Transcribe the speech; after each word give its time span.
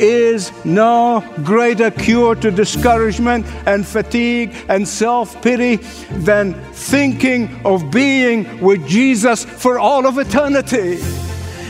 is 0.00 0.52
no 0.64 1.22
greater 1.44 1.90
cure 1.90 2.34
to 2.34 2.50
discouragement 2.50 3.46
and 3.66 3.86
fatigue 3.86 4.54
and 4.68 4.86
self 4.86 5.40
pity 5.42 5.76
than 6.24 6.54
thinking 6.72 7.60
of 7.64 7.90
being 7.90 8.60
with 8.60 8.86
Jesus 8.86 9.44
for 9.44 9.78
all 9.78 10.06
of 10.06 10.18
eternity. 10.18 10.98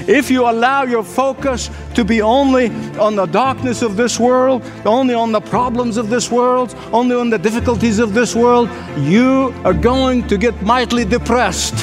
If 0.07 0.31
you 0.31 0.49
allow 0.49 0.85
your 0.85 1.05
focus 1.05 1.71
to 1.95 2.05
be 2.05 2.23
only 2.23 2.71
on 2.99 3.17
the 3.17 3.27
darkness 3.27 3.83
of 3.83 3.97
this 3.97 4.19
world, 4.19 4.63
only 4.85 5.15
on 5.15 5.31
the 5.31 5.41
problems 5.41 5.97
of 5.97 6.09
this 6.09 6.31
world, 6.31 6.75
only 6.93 7.15
on 7.15 7.31
the 7.31 7.39
difficulties 7.39 7.99
of 7.99 8.15
this 8.15 8.35
world, 8.35 8.69
you 8.99 9.55
are 9.65 9.75
going 9.75 10.27
to 10.29 10.39
get 10.39 10.61
mightily 10.63 11.05
depressed 11.05 11.75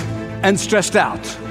and 0.43 0.59
stressed 0.59 0.95
out. 0.95 1.46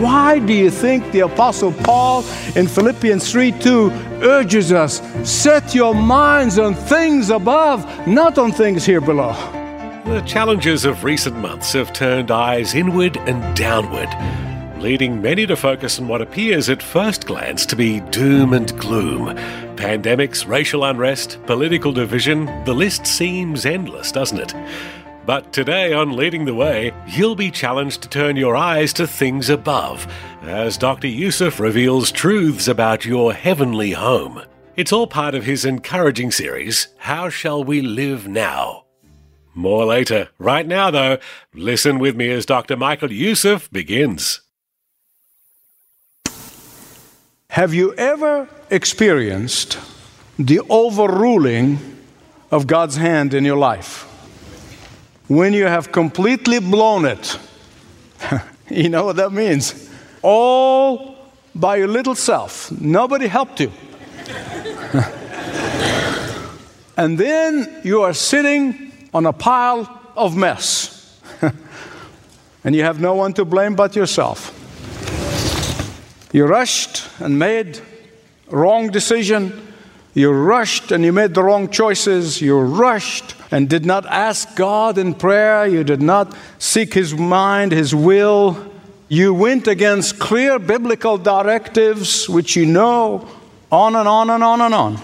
Why 0.00 0.38
do 0.38 0.52
you 0.52 0.70
think 0.70 1.10
the 1.12 1.20
Apostle 1.20 1.72
Paul 1.72 2.24
in 2.56 2.66
Philippians 2.66 3.30
3 3.30 3.52
2 3.52 3.90
urges 4.22 4.72
us, 4.72 5.00
set 5.28 5.74
your 5.74 5.94
minds 5.94 6.58
on 6.58 6.74
things 6.74 7.30
above, 7.30 7.86
not 8.06 8.38
on 8.38 8.52
things 8.52 8.84
here 8.84 9.00
below? 9.00 9.32
The 10.04 10.20
challenges 10.22 10.84
of 10.84 11.04
recent 11.04 11.36
months 11.36 11.74
have 11.74 11.92
turned 11.92 12.30
eyes 12.30 12.74
inward 12.74 13.16
and 13.18 13.56
downward, 13.56 14.08
leading 14.82 15.22
many 15.22 15.46
to 15.46 15.54
focus 15.54 16.00
on 16.00 16.08
what 16.08 16.20
appears 16.20 16.68
at 16.68 16.82
first 16.82 17.26
glance 17.26 17.64
to 17.66 17.76
be 17.76 18.00
doom 18.10 18.52
and 18.52 18.76
gloom. 18.80 19.36
Pandemics, 19.76 20.46
racial 20.46 20.84
unrest, 20.84 21.38
political 21.46 21.92
division, 21.92 22.46
the 22.64 22.74
list 22.74 23.06
seems 23.06 23.64
endless, 23.64 24.10
doesn't 24.10 24.40
it? 24.40 24.54
But 25.24 25.52
today 25.52 25.92
on 25.92 26.16
Leading 26.16 26.46
the 26.46 26.54
Way, 26.54 26.92
you'll 27.06 27.36
be 27.36 27.52
challenged 27.52 28.02
to 28.02 28.08
turn 28.08 28.34
your 28.34 28.56
eyes 28.56 28.92
to 28.94 29.06
things 29.06 29.48
above 29.48 30.12
as 30.42 30.76
Dr. 30.76 31.06
Youssef 31.06 31.60
reveals 31.60 32.10
truths 32.10 32.66
about 32.66 33.04
your 33.04 33.32
heavenly 33.32 33.92
home. 33.92 34.42
It's 34.74 34.92
all 34.92 35.06
part 35.06 35.36
of 35.36 35.44
his 35.44 35.64
encouraging 35.64 36.32
series, 36.32 36.88
How 36.98 37.28
Shall 37.28 37.62
We 37.62 37.82
Live 37.82 38.26
Now? 38.26 38.86
More 39.54 39.84
later. 39.84 40.30
Right 40.38 40.66
now, 40.66 40.90
though, 40.90 41.18
listen 41.54 42.00
with 42.00 42.16
me 42.16 42.28
as 42.30 42.44
Dr. 42.44 42.76
Michael 42.76 43.12
Youssef 43.12 43.70
begins. 43.70 44.40
Have 47.50 47.72
you 47.72 47.94
ever 47.94 48.48
experienced 48.70 49.78
the 50.36 50.60
overruling 50.68 51.78
of 52.50 52.66
God's 52.66 52.96
hand 52.96 53.34
in 53.34 53.44
your 53.44 53.58
life? 53.58 54.08
When 55.28 55.52
you 55.52 55.66
have 55.66 55.92
completely 55.92 56.58
blown 56.58 57.04
it. 57.04 57.38
you 58.70 58.88
know 58.88 59.04
what 59.04 59.16
that 59.16 59.32
means? 59.32 59.90
All 60.22 61.16
by 61.54 61.76
your 61.76 61.88
little 61.88 62.14
self. 62.14 62.70
Nobody 62.80 63.26
helped 63.26 63.60
you. 63.60 63.70
and 66.96 67.18
then 67.18 67.80
you 67.84 68.02
are 68.02 68.14
sitting 68.14 68.92
on 69.12 69.26
a 69.26 69.32
pile 69.32 70.00
of 70.16 70.36
mess. 70.36 71.20
and 72.64 72.74
you 72.74 72.82
have 72.82 73.00
no 73.00 73.14
one 73.14 73.32
to 73.34 73.44
blame 73.44 73.74
but 73.74 73.96
yourself. 73.96 74.58
You 76.32 76.46
rushed 76.46 77.06
and 77.20 77.38
made 77.38 77.80
wrong 78.48 78.90
decision. 78.90 79.74
You 80.14 80.32
rushed 80.32 80.90
and 80.90 81.04
you 81.04 81.12
made 81.12 81.34
the 81.34 81.42
wrong 81.42 81.68
choices. 81.68 82.40
You 82.40 82.58
rushed 82.58 83.34
and 83.52 83.68
did 83.68 83.84
not 83.84 84.06
ask 84.06 84.56
God 84.56 84.98
in 84.98 85.14
prayer, 85.14 85.66
you 85.66 85.84
did 85.84 86.02
not 86.02 86.34
seek 86.58 86.94
His 86.94 87.14
mind, 87.14 87.70
His 87.70 87.94
will, 87.94 88.72
you 89.08 89.34
went 89.34 89.68
against 89.68 90.18
clear 90.18 90.58
biblical 90.58 91.18
directives, 91.18 92.30
which 92.30 92.56
you 92.56 92.64
know, 92.64 93.28
on 93.70 93.94
and 93.94 94.08
on 94.08 94.30
and 94.30 94.42
on 94.42 94.62
and 94.62 94.74
on. 94.74 94.98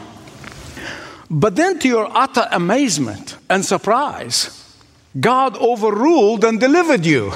But 1.31 1.56
then, 1.56 1.78
to 1.81 1.88
your 1.88 2.09
utter 2.10 2.48
amazement 2.50 3.36
and 3.50 3.62
surprise, 3.62 4.75
God 5.20 5.59
overruled 5.59 6.42
and 6.42 6.59
delivered 6.59 7.04
you. 7.04 7.34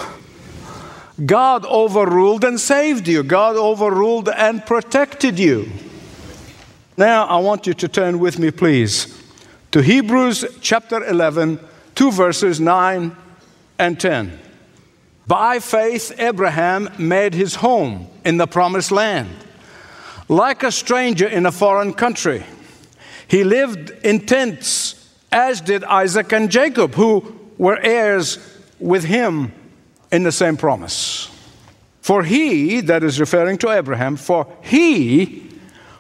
God 1.27 1.67
overruled 1.67 2.43
and 2.43 2.59
saved 2.59 3.07
you. 3.07 3.23
God 3.23 3.57
overruled 3.57 4.31
and 4.31 4.65
protected 4.65 5.39
you. 5.39 5.71
Now, 6.97 7.27
I 7.27 7.37
want 7.37 7.67
you 7.67 7.75
to 7.75 7.89
turn 7.89 8.19
with 8.19 8.39
me, 8.39 8.51
please, 8.51 9.22
to 9.73 9.81
Hebrews 9.81 10.45
chapter 10.61 11.03
11, 11.03 11.59
two 11.95 12.13
verses 12.13 12.61
9 12.61 13.17
and 13.79 13.99
10. 13.99 14.39
By 15.27 15.61
faith, 15.61 16.13
Abraham 16.19 16.91
made 16.99 17.33
his 17.33 17.55
home 17.55 18.07
in 18.23 18.37
the 18.37 18.47
promised 18.47 18.93
land. 18.93 19.31
Like 20.29 20.63
a 20.63 20.71
stranger 20.71 21.27
in 21.27 21.47
a 21.47 21.53
foreign 21.53 21.95
country, 21.95 22.45
he 23.27 23.45
lived 23.45 23.91
in 24.05 24.27
tents, 24.27 25.11
as 25.33 25.63
did 25.63 25.85
Isaac 25.85 26.33
and 26.33 26.51
Jacob, 26.51 26.95
who 26.95 27.41
were 27.57 27.79
heirs 27.81 28.39
with 28.79 29.05
him 29.05 29.55
in 30.11 30.23
the 30.23 30.33
same 30.33 30.59
promise. 30.59 31.31
For 32.03 32.25
he, 32.25 32.83
that 32.83 33.03
is 33.03 33.19
referring 33.19 33.57
to 33.59 33.71
Abraham, 33.71 34.17
for 34.17 34.47
he 34.61 35.51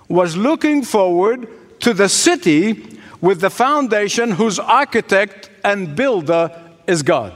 was 0.08 0.36
looking 0.36 0.82
forward 0.82 1.48
to 1.80 1.94
the 1.94 2.10
city 2.10 2.91
with 3.22 3.40
the 3.40 3.48
foundation 3.48 4.32
whose 4.32 4.58
architect 4.58 5.48
and 5.64 5.96
builder 5.96 6.50
is 6.86 7.02
God. 7.02 7.32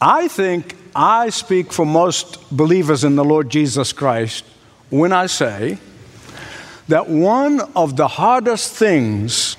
I 0.00 0.26
think 0.26 0.74
I 0.96 1.28
speak 1.28 1.72
for 1.72 1.84
most 1.84 2.50
believers 2.50 3.04
in 3.04 3.14
the 3.14 3.24
Lord 3.24 3.50
Jesus 3.50 3.92
Christ 3.92 4.44
when 4.88 5.12
I 5.12 5.26
say 5.26 5.78
that 6.88 7.08
one 7.08 7.60
of 7.76 7.96
the 7.96 8.08
hardest 8.08 8.74
things 8.74 9.56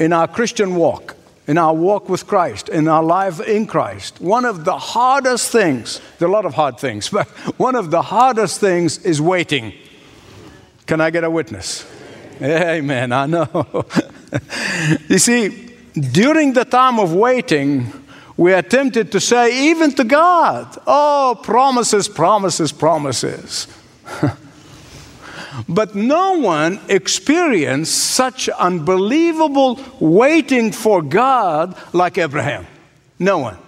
in 0.00 0.12
our 0.12 0.26
Christian 0.26 0.74
walk, 0.74 1.16
in 1.46 1.56
our 1.56 1.72
walk 1.72 2.08
with 2.08 2.26
Christ, 2.26 2.68
in 2.68 2.88
our 2.88 3.02
life 3.02 3.40
in 3.40 3.66
Christ, 3.66 4.20
one 4.20 4.44
of 4.44 4.64
the 4.64 4.76
hardest 4.76 5.52
things, 5.52 6.00
there 6.18 6.26
are 6.26 6.30
a 6.30 6.34
lot 6.34 6.44
of 6.44 6.54
hard 6.54 6.78
things, 6.78 7.08
but 7.12 7.28
one 7.58 7.76
of 7.76 7.92
the 7.92 8.02
hardest 8.02 8.60
things 8.60 8.98
is 9.04 9.20
waiting. 9.20 9.72
Can 10.86 11.00
I 11.00 11.10
get 11.10 11.22
a 11.22 11.30
witness? 11.30 11.86
Amen. 12.42 13.12
I 13.12 13.26
know. 13.26 13.86
you 15.08 15.18
see, 15.18 15.70
during 15.92 16.52
the 16.52 16.64
time 16.64 16.98
of 16.98 17.12
waiting, 17.12 17.92
we 18.36 18.52
are 18.52 18.62
tempted 18.62 19.12
to 19.12 19.20
say, 19.20 19.70
even 19.70 19.92
to 19.92 20.04
God, 20.04 20.76
oh, 20.86 21.38
promises, 21.42 22.08
promises, 22.08 22.72
promises. 22.72 23.68
but 25.68 25.94
no 25.94 26.38
one 26.40 26.80
experienced 26.88 27.94
such 27.94 28.48
unbelievable 28.48 29.78
waiting 30.00 30.72
for 30.72 31.00
God 31.00 31.76
like 31.92 32.18
Abraham. 32.18 32.66
No 33.18 33.38
one. 33.38 33.58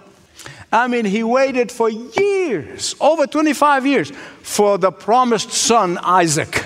I 0.71 0.89
mean, 0.89 1.05
he 1.05 1.23
waited 1.23 1.71
for 1.71 1.89
years, 1.89 2.93
over 2.99 3.25
25 3.25 3.87
years, 3.87 4.11
for 4.41 4.77
the 4.77 4.91
promised 4.91 5.51
son, 5.51 5.97
Isaac. 5.99 6.65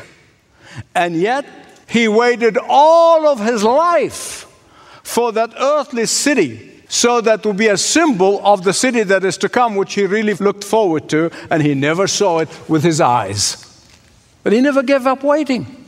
And 0.96 1.16
yet, 1.16 1.46
he 1.92 2.08
waited 2.08 2.58
all 2.58 3.28
of 3.28 3.40
his 3.40 3.64
life 3.64 4.48
for 5.04 5.34
that 5.34 5.54
earthly 5.60 6.06
city 6.06 6.84
so 6.88 7.22
that 7.22 7.46
would 7.46 7.58
be 7.58 7.68
a 7.68 7.78
symbol 7.78 8.46
of 8.46 8.64
the 8.64 8.74
city 8.74 9.04
that 9.04 9.24
is 9.24 9.38
to 9.38 9.50
come, 9.50 9.76
which 9.76 9.94
he 9.94 10.06
really 10.06 10.34
looked 10.34 10.64
forward 10.64 11.10
to, 11.10 11.32
and 11.50 11.62
he 11.62 11.74
never 11.74 12.08
saw 12.08 12.40
it 12.40 12.50
with 12.70 12.84
his 12.84 13.00
eyes. 13.00 13.66
But 14.44 14.54
he 14.54 14.62
never 14.62 14.84
gave 14.84 15.08
up 15.08 15.24
waiting. 15.24 15.86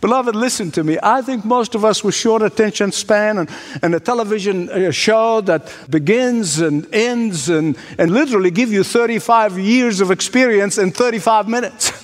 Beloved, 0.00 0.34
listen 0.34 0.70
to 0.72 0.84
me. 0.84 0.98
I 1.02 1.22
think 1.22 1.46
most 1.46 1.74
of 1.74 1.84
us 1.84 2.04
with 2.04 2.14
short 2.14 2.42
attention 2.42 2.92
span 2.92 3.38
and, 3.38 3.50
and 3.82 3.94
a 3.94 4.00
television 4.00 4.68
uh, 4.68 4.90
show 4.90 5.40
that 5.42 5.72
begins 5.88 6.58
and 6.60 6.86
ends 6.94 7.48
and, 7.48 7.76
and 7.98 8.10
literally 8.10 8.50
give 8.50 8.70
you 8.70 8.84
35 8.84 9.58
years 9.58 10.02
of 10.02 10.10
experience 10.10 10.76
in 10.76 10.90
35 10.90 11.48
minutes. 11.48 11.92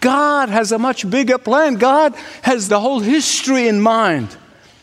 God 0.00 0.48
has 0.48 0.72
a 0.72 0.78
much 0.78 1.08
bigger 1.08 1.38
plan. 1.38 1.74
God 1.74 2.14
has 2.42 2.68
the 2.68 2.80
whole 2.80 3.00
history 3.00 3.68
in 3.68 3.80
mind. 3.80 4.36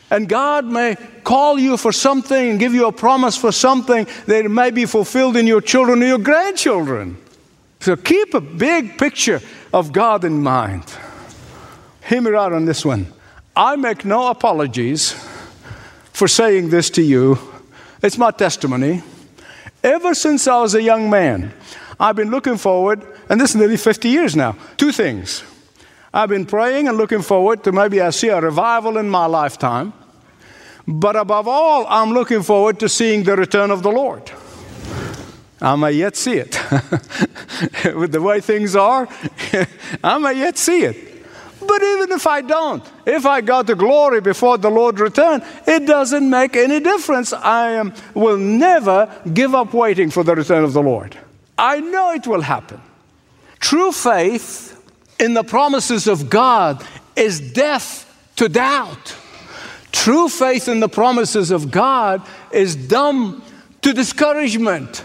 And 0.10 0.30
God 0.30 0.66
may 0.66 0.96
call 1.24 1.58
you 1.58 1.78
for 1.78 1.92
something 1.92 2.52
and 2.52 2.60
give 2.60 2.74
you 2.74 2.88
a 2.88 2.92
promise 2.92 3.36
for 3.36 3.52
something 3.52 4.08
that 4.28 4.50
may 4.50 4.70
be 4.70 4.86
fulfilled 4.86 5.36
in 5.36 5.48
your 5.48 5.62
children 5.62 6.04
or 6.04 6.06
your 6.06 6.20
grandchildren. 6.20 7.18
So 7.80 7.96
keep 7.96 8.34
a 8.34 8.42
big 8.42 8.98
picture 8.98 9.42
of 9.74 9.92
God 9.92 10.24
in 10.24 10.44
mind. 10.44 10.84
Hear 12.08 12.22
me 12.22 12.36
out 12.36 12.54
on 12.54 12.66
this 12.66 12.86
one. 12.86 13.08
I 13.56 13.76
make 13.76 14.06
no 14.06 14.28
apologies 14.30 15.14
for 16.12 16.28
saying 16.28 16.70
this 16.70 16.90
to 16.92 17.02
you. 17.02 17.40
It's 18.02 18.18
my 18.18 18.32
testimony. 18.32 19.02
Ever 19.84 20.14
since 20.14 20.48
I 20.48 20.62
was 20.62 20.76
a 20.76 20.82
young 20.82 21.10
man, 21.10 21.54
I've 22.00 22.16
been 22.16 22.30
looking 22.30 22.58
forward, 22.58 23.06
and 23.30 23.40
this 23.40 23.52
is 23.52 23.56
nearly 23.56 23.78
50 23.78 24.10
years 24.10 24.36
now, 24.36 24.56
two 24.78 24.92
things. 24.92 25.44
I've 26.14 26.30
been 26.30 26.46
praying 26.46 26.88
and 26.88 26.98
looking 26.98 27.22
forward 27.22 27.64
to 27.64 27.72
maybe 27.72 28.00
I 28.00 28.12
see 28.12 28.28
a 28.28 28.40
revival 28.40 28.98
in 28.98 29.10
my 29.10 29.26
lifetime. 29.26 29.94
But 30.88 31.16
above 31.16 31.48
all, 31.48 31.86
I'm 31.88 32.12
looking 32.12 32.44
forward 32.44 32.80
to 32.82 32.90
seeing 32.90 33.24
the 33.24 33.36
return 33.36 33.72
of 33.72 33.84
the 33.84 33.92
Lord. 33.92 34.30
I 35.62 35.76
may 35.76 35.94
yet 35.94 36.16
see 36.16 36.34
it. 36.34 36.60
With 37.96 38.12
the 38.12 38.22
way 38.22 38.42
things 38.42 38.76
are, 38.76 39.08
I 40.04 40.18
may 40.18 40.34
yet 40.34 40.58
see 40.58 40.84
it. 40.84 41.14
But 41.66 41.82
even 41.82 42.12
if 42.12 42.28
I 42.28 42.42
don't, 42.42 42.84
if 43.06 43.26
I 43.26 43.40
go 43.40 43.64
to 43.64 43.74
glory 43.74 44.20
before 44.20 44.58
the 44.58 44.70
Lord 44.70 45.00
return, 45.00 45.42
it 45.66 45.86
doesn't 45.88 46.30
make 46.30 46.58
any 46.58 46.82
difference. 46.82 47.32
I 47.32 47.72
am, 47.72 47.94
will 48.14 48.38
never 48.38 49.10
give 49.34 49.56
up 49.56 49.74
waiting 49.74 50.10
for 50.10 50.24
the 50.24 50.36
return 50.36 50.66
of 50.66 50.74
the 50.74 50.84
Lord. 50.84 51.18
I 51.58 51.80
know 51.80 52.12
it 52.12 52.28
will 52.28 52.42
happen. 52.42 52.82
True 53.64 53.94
faith 53.94 54.78
in 55.22 55.36
the 55.36 55.44
promises 55.46 56.10
of 56.10 56.30
God 56.30 56.86
is 57.16 57.40
death 57.40 58.06
to 58.36 58.50
doubt. 58.50 59.16
True 59.94 60.28
faith 60.28 60.68
in 60.68 60.82
the 60.82 60.90
promises 60.90 61.50
of 61.50 61.72
God 61.72 62.28
is 62.52 62.76
dumb 62.76 63.42
to 63.82 63.94
discouragement. 63.94 65.02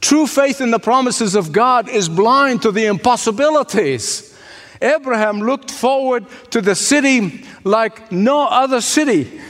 True 0.00 0.26
faith 0.26 0.62
in 0.62 0.70
the 0.70 0.78
promises 0.78 1.34
of 1.34 1.52
God 1.52 1.90
is 1.90 2.08
blind 2.08 2.62
to 2.62 2.72
the 2.72 2.86
impossibilities. 2.86 4.34
Abraham 4.80 5.40
looked 5.40 5.70
forward 5.70 6.24
to 6.52 6.62
the 6.62 6.74
city 6.74 7.44
like 7.64 8.10
no 8.10 8.46
other 8.46 8.80
city. 8.80 9.42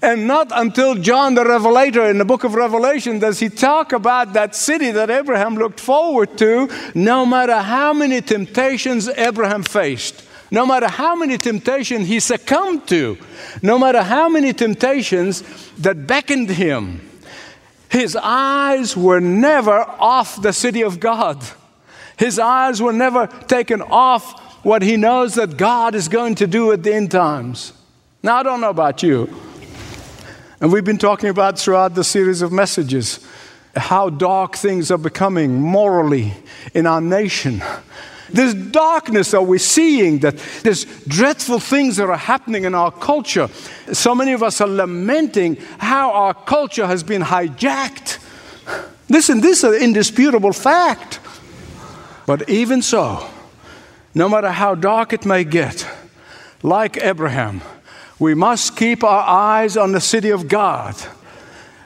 And 0.00 0.26
not 0.26 0.50
until 0.54 0.94
John 0.94 1.34
the 1.34 1.44
Revelator 1.44 2.08
in 2.08 2.18
the 2.18 2.24
book 2.24 2.44
of 2.44 2.54
Revelation 2.54 3.18
does 3.18 3.40
he 3.40 3.48
talk 3.48 3.92
about 3.92 4.32
that 4.32 4.54
city 4.54 4.90
that 4.92 5.10
Abraham 5.10 5.56
looked 5.56 5.80
forward 5.80 6.38
to, 6.38 6.68
no 6.94 7.26
matter 7.26 7.60
how 7.60 7.92
many 7.92 8.20
temptations 8.20 9.08
Abraham 9.08 9.62
faced 9.62 10.26
no 10.52 10.66
matter 10.66 10.86
how 10.86 11.16
many 11.16 11.38
temptations 11.38 12.06
he 12.06 12.20
succumbed 12.20 12.86
to, 12.86 13.16
no 13.62 13.78
matter 13.78 14.02
how 14.02 14.28
many 14.28 14.52
temptations 14.52 15.42
that 15.78 16.06
beckoned 16.06 16.50
him, 16.50 17.00
his 17.88 18.14
eyes 18.16 18.94
were 18.94 19.18
never 19.18 19.80
off 19.98 20.40
the 20.42 20.52
city 20.52 20.82
of 20.82 21.00
God. 21.00 21.42
His 22.18 22.38
eyes 22.38 22.82
were 22.82 22.92
never 22.92 23.26
taken 23.26 23.80
off 23.80 24.38
what 24.62 24.82
he 24.82 24.98
knows 24.98 25.34
that 25.36 25.56
God 25.56 25.94
is 25.94 26.08
going 26.08 26.34
to 26.36 26.46
do 26.46 26.70
at 26.72 26.82
the 26.82 26.94
end 26.94 27.10
times. 27.10 27.72
Now, 28.22 28.36
I 28.36 28.42
don't 28.42 28.60
know 28.60 28.70
about 28.70 29.02
you, 29.02 29.34
and 30.62 30.72
we've 30.72 30.84
been 30.84 30.96
talking 30.96 31.28
about 31.28 31.58
throughout 31.58 31.94
the 31.94 32.04
series 32.04 32.40
of 32.40 32.52
messages 32.52 33.20
how 33.76 34.08
dark 34.08 34.56
things 34.56 34.90
are 34.90 34.98
becoming 34.98 35.60
morally 35.60 36.32
in 36.72 36.86
our 36.86 37.00
nation 37.00 37.62
this 38.32 38.54
darkness 38.54 39.32
that 39.32 39.42
we're 39.42 39.58
seeing, 39.58 40.20
that 40.20 40.36
there's 40.62 40.84
dreadful 41.06 41.60
things 41.60 41.96
that 41.96 42.08
are 42.08 42.16
happening 42.16 42.64
in 42.64 42.74
our 42.74 42.90
culture. 42.90 43.48
So 43.92 44.14
many 44.14 44.32
of 44.32 44.42
us 44.42 44.60
are 44.60 44.68
lamenting 44.68 45.56
how 45.78 46.12
our 46.12 46.34
culture 46.34 46.86
has 46.86 47.02
been 47.02 47.22
hijacked. 47.22 48.18
Listen, 49.08 49.40
this 49.40 49.62
is 49.62 49.76
an 49.76 49.82
indisputable 49.82 50.52
fact. 50.52 51.20
But 52.26 52.48
even 52.48 52.82
so, 52.82 53.28
no 54.14 54.28
matter 54.28 54.50
how 54.50 54.74
dark 54.74 55.12
it 55.12 55.26
may 55.26 55.44
get, 55.44 55.86
like 56.62 56.96
Abraham, 56.96 57.60
we 58.22 58.34
must 58.34 58.76
keep 58.76 59.02
our 59.02 59.24
eyes 59.28 59.76
on 59.76 59.90
the 59.90 60.00
city 60.00 60.30
of 60.30 60.46
God. 60.46 60.94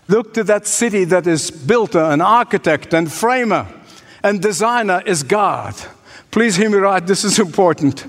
Look 0.07 0.35
to 0.35 0.45
that 0.45 0.67
city 0.67 1.05
that 1.05 1.27
is 1.27 1.51
builder 1.51 2.05
and 2.05 2.21
architect 2.21 2.93
and 2.93 3.11
framer 3.11 3.67
and 4.23 4.43
designer 4.43 5.03
is 5.07 5.23
God. 5.23 5.75
Please 6.31 6.55
hear 6.55 6.69
me 6.69 6.77
right, 6.77 7.05
this 7.07 7.25
is 7.25 7.39
important. 7.39 8.05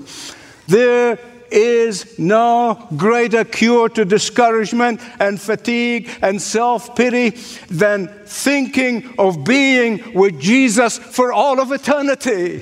There 0.66 1.18
is 1.50 2.18
no 2.18 2.86
greater 2.98 3.44
cure 3.44 3.88
to 3.88 4.04
discouragement 4.04 5.00
and 5.18 5.40
fatigue 5.40 6.10
and 6.20 6.42
self 6.42 6.94
pity 6.94 7.30
than 7.70 8.08
thinking 8.26 9.14
of 9.18 9.42
being 9.44 10.12
with 10.12 10.38
Jesus 10.38 10.98
for 10.98 11.32
all 11.32 11.58
of 11.60 11.72
eternity. 11.72 12.60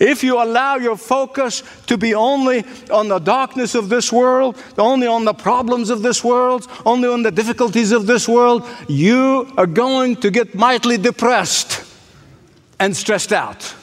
If 0.00 0.22
you 0.22 0.42
allow 0.42 0.76
your 0.76 0.96
focus 0.96 1.62
to 1.86 1.98
be 1.98 2.14
only 2.14 2.64
on 2.90 3.08
the 3.08 3.18
darkness 3.18 3.74
of 3.74 3.88
this 3.88 4.12
world, 4.12 4.56
only 4.78 5.06
on 5.06 5.24
the 5.24 5.34
problems 5.34 5.90
of 5.90 6.02
this 6.02 6.22
world, 6.24 6.66
only 6.84 7.08
on 7.08 7.22
the 7.22 7.30
difficulties 7.30 7.92
of 7.92 8.06
this 8.06 8.28
world, 8.28 8.66
you 8.88 9.52
are 9.56 9.66
going 9.66 10.16
to 10.16 10.30
get 10.30 10.54
mightily 10.54 10.98
depressed 10.98 11.84
and 12.78 12.96
stressed 12.96 13.32
out. 13.32 13.74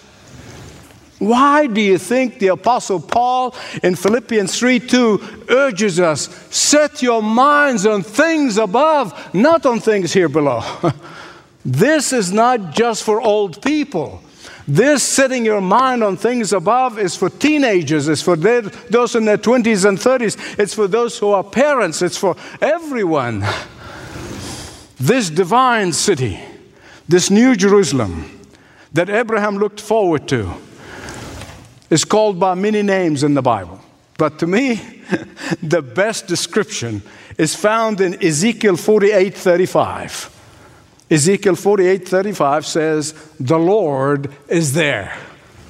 Why 1.19 1.67
do 1.67 1.81
you 1.81 1.97
think 1.97 2.39
the 2.39 2.47
Apostle 2.47 3.01
Paul 3.01 3.53
in 3.83 3.95
Philippians 3.95 4.57
3 4.57 4.79
2 4.79 5.45
urges 5.49 5.99
us, 5.99 6.29
set 6.49 7.01
your 7.01 7.21
minds 7.21 7.85
on 7.85 8.03
things 8.03 8.57
above, 8.57 9.13
not 9.33 9.65
on 9.65 9.81
things 9.81 10.13
here 10.13 10.29
below? 10.29 10.63
this 11.65 12.13
is 12.13 12.31
not 12.31 12.71
just 12.71 13.03
for 13.03 13.21
old 13.21 13.61
people. 13.61 14.23
This 14.69 15.01
setting 15.01 15.45
your 15.45 15.61
mind 15.61 16.03
on 16.03 16.15
things 16.15 16.53
above 16.53 16.99
is 16.99 17.15
for 17.15 17.27
teenagers, 17.27 18.07
it's 18.07 18.21
for 18.21 18.35
their, 18.35 18.61
those 18.61 19.15
in 19.15 19.25
their 19.25 19.39
20s 19.39 19.83
and 19.83 19.97
30s, 19.97 20.59
it's 20.59 20.75
for 20.75 20.87
those 20.87 21.17
who 21.17 21.31
are 21.31 21.43
parents, 21.43 22.03
it's 22.03 22.17
for 22.17 22.35
everyone. 22.61 23.43
This 24.99 25.31
divine 25.31 25.91
city, 25.91 26.39
this 27.07 27.31
new 27.31 27.55
Jerusalem, 27.55 28.39
that 28.93 29.09
Abraham 29.09 29.57
looked 29.57 29.81
forward 29.81 30.27
to 30.27 30.53
is 31.89 32.05
called 32.05 32.39
by 32.39 32.53
many 32.53 32.83
names 32.83 33.23
in 33.23 33.33
the 33.33 33.41
Bible. 33.41 33.81
But 34.19 34.37
to 34.37 34.45
me, 34.45 34.75
the 35.63 35.81
best 35.81 36.27
description 36.27 37.01
is 37.39 37.55
found 37.55 38.01
in 38.01 38.23
Ezekiel 38.23 38.77
48 38.77 39.35
35. 39.35 40.38
Ezekiel 41.09 41.55
48 41.55 42.07
35 42.07 42.65
says, 42.65 43.13
The 43.39 43.57
Lord 43.57 44.31
is 44.47 44.73
there. 44.73 45.17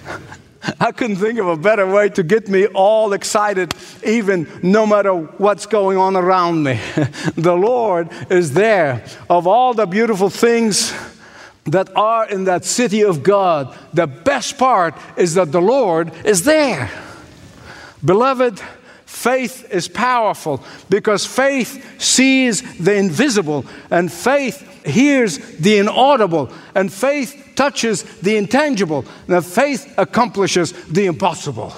I 0.79 0.91
couldn't 0.91 1.17
think 1.17 1.39
of 1.39 1.47
a 1.47 1.55
better 1.55 1.87
way 1.87 2.09
to 2.09 2.23
get 2.23 2.49
me 2.49 2.67
all 2.67 3.13
excited, 3.13 3.73
even 4.05 4.47
no 4.61 4.85
matter 4.85 5.13
what's 5.13 5.65
going 5.65 5.97
on 5.97 6.17
around 6.17 6.63
me. 6.63 6.79
the 7.35 7.55
Lord 7.55 8.09
is 8.29 8.53
there. 8.53 9.05
Of 9.29 9.47
all 9.47 9.73
the 9.73 9.85
beautiful 9.85 10.29
things 10.29 10.93
that 11.65 11.95
are 11.95 12.27
in 12.27 12.45
that 12.45 12.65
city 12.65 13.03
of 13.03 13.23
God, 13.23 13.77
the 13.93 14.07
best 14.07 14.57
part 14.57 14.95
is 15.15 15.35
that 15.35 15.51
the 15.51 15.61
Lord 15.61 16.11
is 16.25 16.43
there. 16.43 16.89
Beloved, 18.03 18.59
faith 19.05 19.71
is 19.71 19.87
powerful 19.87 20.63
because 20.89 21.25
faith 21.25 22.01
sees 22.01 22.61
the 22.77 22.95
invisible, 22.95 23.65
and 23.89 24.11
faith 24.11 24.78
hears 24.89 25.37
the 25.57 25.77
inaudible, 25.77 26.51
and 26.75 26.91
faith 26.91 27.53
touches 27.55 28.03
the 28.19 28.37
intangible, 28.37 29.05
and 29.27 29.45
faith 29.45 29.93
accomplishes 29.97 30.71
the 30.87 31.05
impossible. 31.05 31.73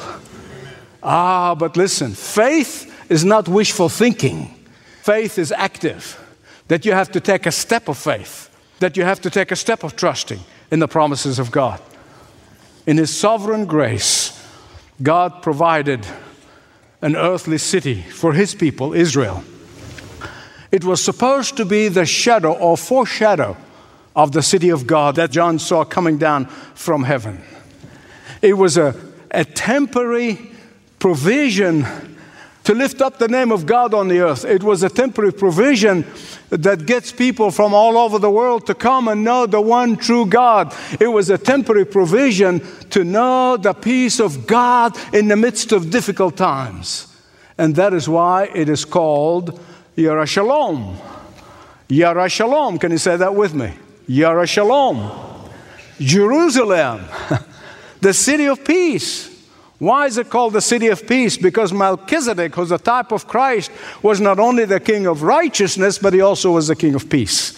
Ah, 1.03 1.55
but 1.55 1.77
listen, 1.77 2.13
faith 2.13 2.87
is 3.09 3.25
not 3.25 3.47
wishful 3.47 3.89
thinking, 3.89 4.53
faith 5.01 5.37
is 5.37 5.51
active, 5.51 6.17
that 6.67 6.85
you 6.85 6.93
have 6.93 7.11
to 7.11 7.19
take 7.19 7.45
a 7.45 7.51
step 7.51 7.87
of 7.87 7.97
faith 7.97 8.51
that 8.81 8.97
you 8.97 9.03
have 9.03 9.21
to 9.21 9.29
take 9.29 9.51
a 9.51 9.55
step 9.55 9.83
of 9.83 9.95
trusting 9.95 10.39
in 10.71 10.79
the 10.79 10.87
promises 10.87 11.39
of 11.39 11.51
God. 11.51 11.79
In 12.85 12.97
His 12.97 13.15
sovereign 13.15 13.65
grace, 13.65 14.37
God 15.01 15.41
provided 15.41 16.05
an 17.01 17.15
earthly 17.15 17.59
city 17.59 18.01
for 18.01 18.33
His 18.33 18.53
people, 18.55 18.93
Israel. 18.93 19.43
It 20.71 20.83
was 20.83 21.03
supposed 21.03 21.57
to 21.57 21.65
be 21.65 21.87
the 21.89 22.05
shadow 22.05 22.53
or 22.53 22.77
foreshadow 22.77 23.57
of 24.15 24.31
the 24.31 24.41
city 24.41 24.69
of 24.69 24.87
God 24.87 25.15
that 25.15 25.31
John 25.31 25.59
saw 25.59 25.83
coming 25.83 26.17
down 26.17 26.45
from 26.75 27.03
heaven. 27.03 27.41
It 28.41 28.53
was 28.53 28.77
a, 28.77 28.95
a 29.31 29.45
temporary 29.45 30.51
provision 30.99 31.85
to 32.63 32.75
lift 32.75 33.01
up 33.01 33.17
the 33.17 33.27
name 33.27 33.51
of 33.51 33.65
God 33.65 33.93
on 33.93 34.07
the 34.07 34.19
earth. 34.19 34.45
It 34.45 34.63
was 34.63 34.83
a 34.83 34.89
temporary 34.89 35.33
provision 35.33 36.05
that 36.49 36.85
gets 36.85 37.11
people 37.11 37.49
from 37.49 37.73
all 37.73 37.97
over 37.97 38.19
the 38.19 38.29
world 38.29 38.67
to 38.67 38.75
come 38.75 39.07
and 39.07 39.23
know 39.23 39.45
the 39.45 39.61
one 39.61 39.97
true 39.97 40.25
God. 40.25 40.75
It 40.99 41.07
was 41.07 41.29
a 41.29 41.37
temporary 41.37 41.85
provision 41.85 42.61
to 42.91 43.03
know 43.03 43.57
the 43.57 43.73
peace 43.73 44.19
of 44.19 44.45
God 44.45 44.95
in 45.13 45.27
the 45.27 45.35
midst 45.35 45.71
of 45.71 45.89
difficult 45.89 46.37
times. 46.37 47.07
And 47.57 47.75
that 47.75 47.93
is 47.93 48.07
why 48.07 48.49
it 48.53 48.69
is 48.69 48.85
called 48.85 49.59
Yara 49.95 50.25
Shalom. 50.25 50.97
Yara 51.89 52.29
Shalom. 52.29 52.79
Can 52.79 52.91
you 52.91 52.97
say 52.97 53.17
that 53.17 53.35
with 53.35 53.53
me? 53.53 53.73
Yara 54.07 54.47
Shalom. 54.47 55.11
Jerusalem, 55.99 57.05
the 58.01 58.13
city 58.13 58.45
of 58.45 58.65
peace. 58.65 59.29
Why 59.77 60.05
is 60.05 60.17
it 60.17 60.29
called 60.29 60.53
the 60.53 60.61
city 60.61 60.87
of 60.87 61.07
peace? 61.07 61.37
Because 61.37 61.73
Melchizedek, 61.73 62.53
who's 62.55 62.71
a 62.71 62.77
type 62.77 63.11
of 63.11 63.27
Christ, 63.27 63.71
was 64.03 64.21
not 64.21 64.39
only 64.39 64.65
the 64.65 64.79
king 64.79 65.07
of 65.07 65.23
righteousness, 65.23 65.97
but 65.97 66.13
he 66.13 66.21
also 66.21 66.51
was 66.51 66.67
the 66.67 66.75
king 66.75 66.93
of 66.93 67.09
peace. 67.09 67.57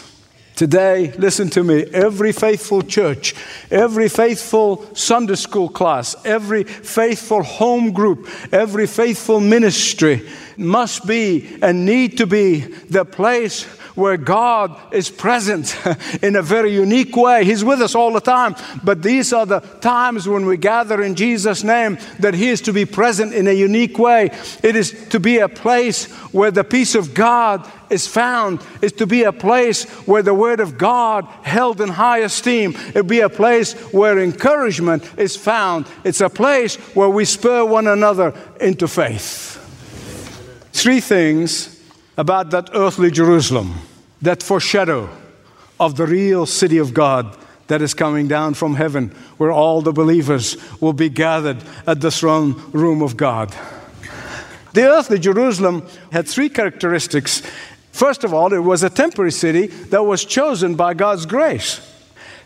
Today, 0.56 1.12
listen 1.18 1.50
to 1.52 1.64
me, 1.64 1.84
every 1.86 2.32
faithful 2.32 2.84
church, 2.84 3.34
every 3.72 4.08
faithful 4.08 4.86
Sunday 4.96 5.36
school 5.36 5.68
class, 5.68 6.16
every 6.26 6.64
faithful 6.64 7.42
home 7.44 7.92
group, 7.92 8.30
every 8.54 8.86
faithful 8.88 9.40
ministry 9.40 10.30
must 10.58 11.06
be 11.08 11.58
and 11.62 11.86
need 11.86 12.18
to 12.18 12.28
be 12.28 12.62
the 12.62 13.06
place 13.06 13.66
where 13.96 14.18
God 14.18 14.76
is 14.92 15.10
present 15.10 15.78
in 16.24 16.36
a 16.36 16.42
very 16.42 16.74
unique 16.74 17.16
way. 17.16 17.46
He's 17.46 17.64
with 17.64 17.82
us 17.82 17.96
all 17.96 18.14
the 18.14 18.22
time, 18.22 18.56
but 18.84 19.04
these 19.04 19.34
are 19.34 19.46
the 19.46 19.60
times 19.60 20.28
when 20.28 20.46
we 20.46 20.58
gather 20.58 21.02
in 21.02 21.16
Jesus' 21.16 21.64
name 21.64 21.98
that 22.20 22.34
He 22.34 22.50
is 22.50 22.62
to 22.62 22.74
be 22.74 22.86
present 22.86 23.34
in 23.34 23.48
a 23.48 23.54
unique 23.54 23.98
way. 23.98 24.32
It 24.64 24.76
is 24.76 25.08
to 25.10 25.20
be 25.20 25.40
a 25.40 25.50
place 25.50 26.12
where 26.32 26.52
the 26.52 26.64
peace 26.64 26.96
of 26.96 27.14
God 27.14 27.70
is 27.90 28.08
found, 28.08 28.62
is 28.82 28.94
to 28.94 29.06
be 29.06 29.24
a 29.24 29.32
place 29.32 29.84
where 30.08 30.24
the 30.24 30.34
Word 30.34 30.60
of 30.60 30.78
God 30.78 31.26
held 31.44 31.80
in 31.80 31.90
high 31.90 32.20
esteem. 32.20 32.74
It 32.96 33.08
be 33.08 33.20
a 33.20 33.30
place 33.30 33.74
where 33.94 34.18
encouragement 34.18 35.08
is 35.18 35.36
found. 35.36 35.86
It's 36.04 36.22
a 36.22 36.30
place 36.30 36.76
where 36.96 37.10
we 37.10 37.26
spur 37.26 37.64
one 37.64 37.88
another 37.88 38.34
into 38.60 38.88
faith. 38.88 39.53
Three 40.84 41.00
things 41.00 41.82
about 42.18 42.52
that 42.52 42.72
earthly 42.74 43.10
Jerusalem, 43.10 43.76
that 44.22 44.44
foreshadow 44.44 45.10
of 45.80 45.96
the 45.96 46.06
real 46.06 46.46
city 46.46 46.78
of 46.78 46.94
God 46.94 47.38
that 47.68 47.82
is 47.82 47.94
coming 47.94 48.28
down 48.28 48.54
from 48.54 48.76
heaven, 48.76 49.16
where 49.38 49.50
all 49.50 49.82
the 49.82 49.94
believers 49.94 50.58
will 50.82 50.92
be 50.92 51.08
gathered 51.08 51.64
at 51.88 52.02
the 52.02 52.12
throne 52.12 52.62
room 52.74 53.02
of 53.02 53.16
God. 53.16 53.56
The 54.74 54.84
earthly 54.84 55.20
Jerusalem 55.20 55.88
had 56.12 56.28
three 56.28 56.50
characteristics. 56.50 57.42
First 57.94 58.26
of 58.26 58.34
all, 58.34 58.52
it 58.52 58.60
was 58.60 58.84
a 58.84 58.90
temporary 58.90 59.32
city 59.32 59.68
that 59.68 60.04
was 60.04 60.26
chosen 60.26 60.76
by 60.76 60.96
God's 60.96 61.26
grace. 61.26 61.80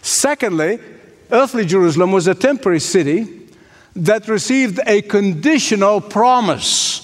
Secondly, 0.04 0.78
earthly 1.32 1.66
Jerusalem 1.66 2.12
was 2.12 2.28
a 2.28 2.36
temporary 2.36 2.82
city 2.82 3.48
that 3.96 4.28
received 4.28 4.80
a 4.86 5.02
conditional 5.02 6.02
promise 6.02 6.97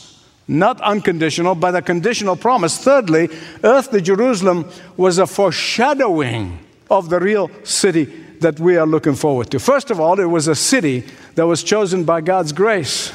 not 0.47 0.81
unconditional, 0.81 1.55
but 1.55 1.75
a 1.75 1.81
conditional 1.81 2.35
promise. 2.35 2.77
Thirdly, 2.77 3.29
earthly 3.63 4.01
Jerusalem 4.01 4.69
was 4.97 5.17
a 5.17 5.27
foreshadowing 5.27 6.59
of 6.89 7.09
the 7.09 7.19
real 7.19 7.49
city 7.63 8.05
that 8.39 8.59
we 8.59 8.77
are 8.77 8.85
looking 8.85 9.15
forward 9.15 9.49
to. 9.51 9.59
First 9.59 9.89
of 9.89 9.99
all, 9.99 10.19
it 10.19 10.25
was 10.25 10.47
a 10.47 10.55
city 10.55 11.05
that 11.35 11.47
was 11.47 11.63
chosen 11.63 12.03
by 12.03 12.21
God's 12.21 12.51
grace. 12.51 13.11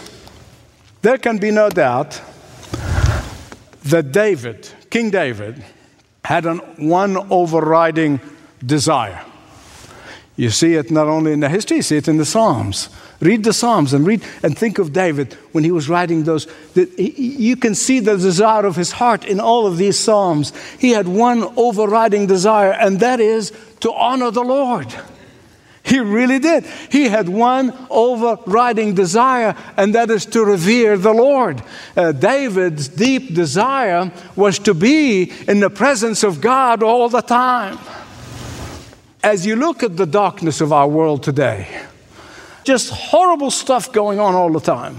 There 1.03 1.19
can 1.19 1.39
be 1.39 1.51
no 1.51 1.69
doubt 1.69 2.21
that 3.85 4.11
David, 4.11 4.69
King 4.91 5.11
David, 5.11 5.63
had 6.25 6.47
an 6.47 6.59
one 6.77 7.17
overriding 7.31 8.21
desire. 8.65 9.25
You 10.39 10.51
see 10.51 10.75
it 10.75 10.93
not 10.93 11.09
only 11.09 11.33
in 11.33 11.41
the 11.41 11.49
history, 11.49 11.79
you 11.79 11.83
see 11.83 11.97
it 11.97 12.07
in 12.07 12.17
the 12.17 12.25
Psalms. 12.25 12.91
Read 13.19 13.43
the 13.43 13.53
Psalms 13.53 13.93
and 13.93 14.07
read 14.07 14.23
and 14.45 14.57
think 14.57 14.79
of 14.79 14.93
David 14.93 15.33
when 15.51 15.65
he 15.65 15.73
was 15.73 15.89
writing 15.89 16.23
those. 16.23 16.47
You 16.77 17.57
can 17.57 17.75
see 17.75 17.99
the 17.99 18.17
desire 18.17 18.65
of 18.65 18.77
his 18.77 18.93
heart 18.93 19.25
in 19.25 19.41
all 19.41 19.67
of 19.67 19.79
these 19.79 19.99
Psalms. 19.99 20.53
He 20.79 20.91
had 20.91 21.09
one 21.09 21.43
overriding 21.57 22.29
desire, 22.29 22.71
and 22.71 23.01
that 23.01 23.19
is 23.19 23.53
to 23.81 23.93
honor 23.93 24.31
the 24.31 24.45
Lord. 24.45 24.95
He 25.83 25.99
really 25.99 26.39
did. 26.39 26.65
He 26.89 27.09
had 27.09 27.29
one 27.29 27.77
overriding 27.91 28.95
desire, 28.95 29.57
and 29.77 29.93
that 29.97 30.09
is 30.09 30.25
to 30.27 30.45
revere 30.45 30.97
the 30.97 31.15
Lord. 31.15 31.65
Uh, 31.97 32.13
David's 32.13 32.87
deep 32.87 33.35
desire 33.35 34.13
was 34.37 34.61
to 34.61 34.75
be 34.75 35.33
in 35.49 35.59
the 35.59 35.71
presence 35.71 36.23
of 36.23 36.41
God 36.41 36.85
all 36.85 37.09
the 37.09 37.23
time. 37.23 37.79
As 39.23 39.45
you 39.45 39.57
look 39.57 39.83
at 39.83 39.97
the 39.97 40.07
darkness 40.07 40.61
of 40.61 40.73
our 40.73 40.87
world 40.87 41.23
today, 41.23 41.67
just 42.63 42.91
horrible 42.91 43.51
stuff 43.51 43.93
going 43.93 44.21
on 44.21 44.35
all 44.35 44.53
the 44.53 44.61
time. 44.61 44.97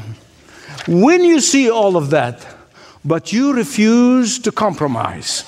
When 0.87 1.23
you 1.23 1.39
see 1.39 1.69
all 1.69 1.95
of 1.95 2.09
that, 2.09 2.45
but 3.05 3.31
you 3.31 3.53
refuse 3.53 4.39
to 4.39 4.51
compromise, 4.51 5.45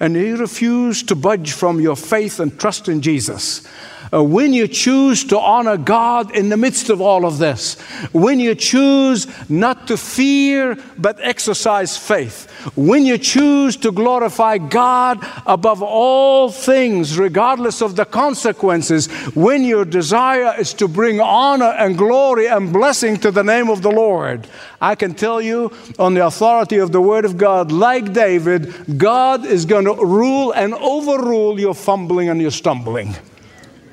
and 0.00 0.14
you 0.14 0.36
refuse 0.36 1.02
to 1.04 1.14
budge 1.14 1.52
from 1.52 1.80
your 1.80 1.96
faith 1.96 2.40
and 2.40 2.58
trust 2.58 2.88
in 2.88 3.00
Jesus, 3.00 3.66
uh, 4.12 4.22
when 4.22 4.52
you 4.52 4.66
choose 4.66 5.24
to 5.24 5.38
honor 5.38 5.76
God 5.76 6.34
in 6.34 6.48
the 6.48 6.56
midst 6.56 6.90
of 6.90 7.00
all 7.00 7.24
of 7.24 7.38
this, 7.38 7.78
when 8.12 8.40
you 8.40 8.54
choose 8.54 9.26
not 9.48 9.86
to 9.86 9.96
fear 9.96 10.76
but 10.98 11.18
exercise 11.20 11.96
faith, 11.96 12.50
when 12.74 13.06
you 13.06 13.18
choose 13.18 13.76
to 13.76 13.92
glorify 13.92 14.58
God 14.58 15.24
above 15.46 15.82
all 15.82 16.50
things, 16.50 17.18
regardless 17.18 17.80
of 17.80 17.96
the 17.96 18.04
consequences, 18.04 19.06
when 19.34 19.64
your 19.64 19.84
desire 19.84 20.54
is 20.58 20.74
to 20.74 20.88
bring 20.88 21.20
honor 21.20 21.74
and 21.78 21.96
glory 21.96 22.48
and 22.48 22.72
blessing 22.72 23.16
to 23.18 23.30
the 23.30 23.44
name 23.44 23.70
of 23.70 23.82
the 23.82 23.90
Lord, 23.90 24.46
I 24.80 24.94
can 24.94 25.14
tell 25.14 25.40
you 25.40 25.72
on 25.98 26.14
the 26.14 26.26
authority 26.26 26.78
of 26.78 26.90
the 26.90 27.00
Word 27.00 27.24
of 27.24 27.36
God, 27.36 27.70
like 27.70 28.12
David, 28.12 28.98
God 28.98 29.44
is 29.44 29.66
going 29.66 29.84
to 29.84 29.94
rule 29.94 30.52
and 30.52 30.74
overrule 30.74 31.60
your 31.60 31.74
fumbling 31.74 32.28
and 32.28 32.40
your 32.40 32.50
stumbling. 32.50 33.14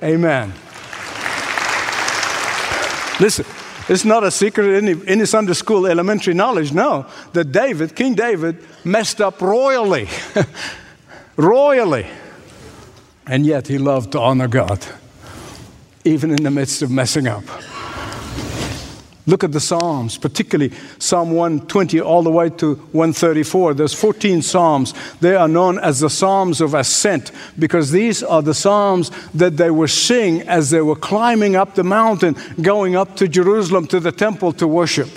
Amen. 0.04 0.54
Listen, 3.20 3.46
it's 3.90 4.06
not 4.06 4.24
a 4.24 4.30
secret 4.30 4.68
in 4.68 4.88
any, 4.88 5.08
any 5.08 5.26
Sunday 5.26 5.54
school 5.54 5.88
elementary 5.88 6.34
knowledge, 6.34 6.72
no, 6.72 7.06
that 7.34 7.52
David, 7.52 7.96
King 7.96 8.14
David, 8.14 8.64
messed 8.84 9.22
up 9.22 9.42
royally. 9.42 10.08
royally. 11.36 12.06
And 13.26 13.46
yet 13.46 13.68
he 13.68 13.78
loved 13.78 14.12
to 14.12 14.20
honor 14.20 14.48
God, 14.48 14.86
even 16.06 16.32
in 16.32 16.44
the 16.44 16.52
midst 16.52 16.82
of 16.82 16.92
messing 16.92 17.28
up. 17.28 17.44
Look 19.28 19.44
at 19.44 19.52
the 19.52 19.60
Psalms, 19.60 20.18
particularly 20.18 20.74
Psalm 21.00 21.32
120 21.32 22.00
all 22.00 22.24
the 22.24 22.32
way 22.32 22.50
to 22.52 22.76
134. 22.76 23.74
There's 23.74 23.94
14 23.94 24.42
Psalms. 24.42 24.94
They 25.20 25.36
are 25.36 25.50
known 25.50 25.78
as 25.80 26.00
the 26.00 26.10
Psalms 26.10 26.62
of 26.62 26.74
Ascent 26.74 27.34
because 27.60 27.92
these 27.92 28.24
are 28.24 28.42
the 28.42 28.54
Psalms 28.54 29.12
that 29.34 29.58
they 29.58 29.70
were 29.70 29.90
sing 29.90 30.44
as 30.44 30.70
they 30.70 30.80
were 30.80 30.96
climbing 30.96 31.58
up 31.58 31.76
the 31.76 31.84
mountain, 31.84 32.38
going 32.62 32.96
up 32.96 33.18
to 33.18 33.28
Jerusalem 33.28 33.86
to 33.88 34.00
the 34.00 34.14
temple 34.14 34.54
to 34.54 34.68
worship. 34.68 35.10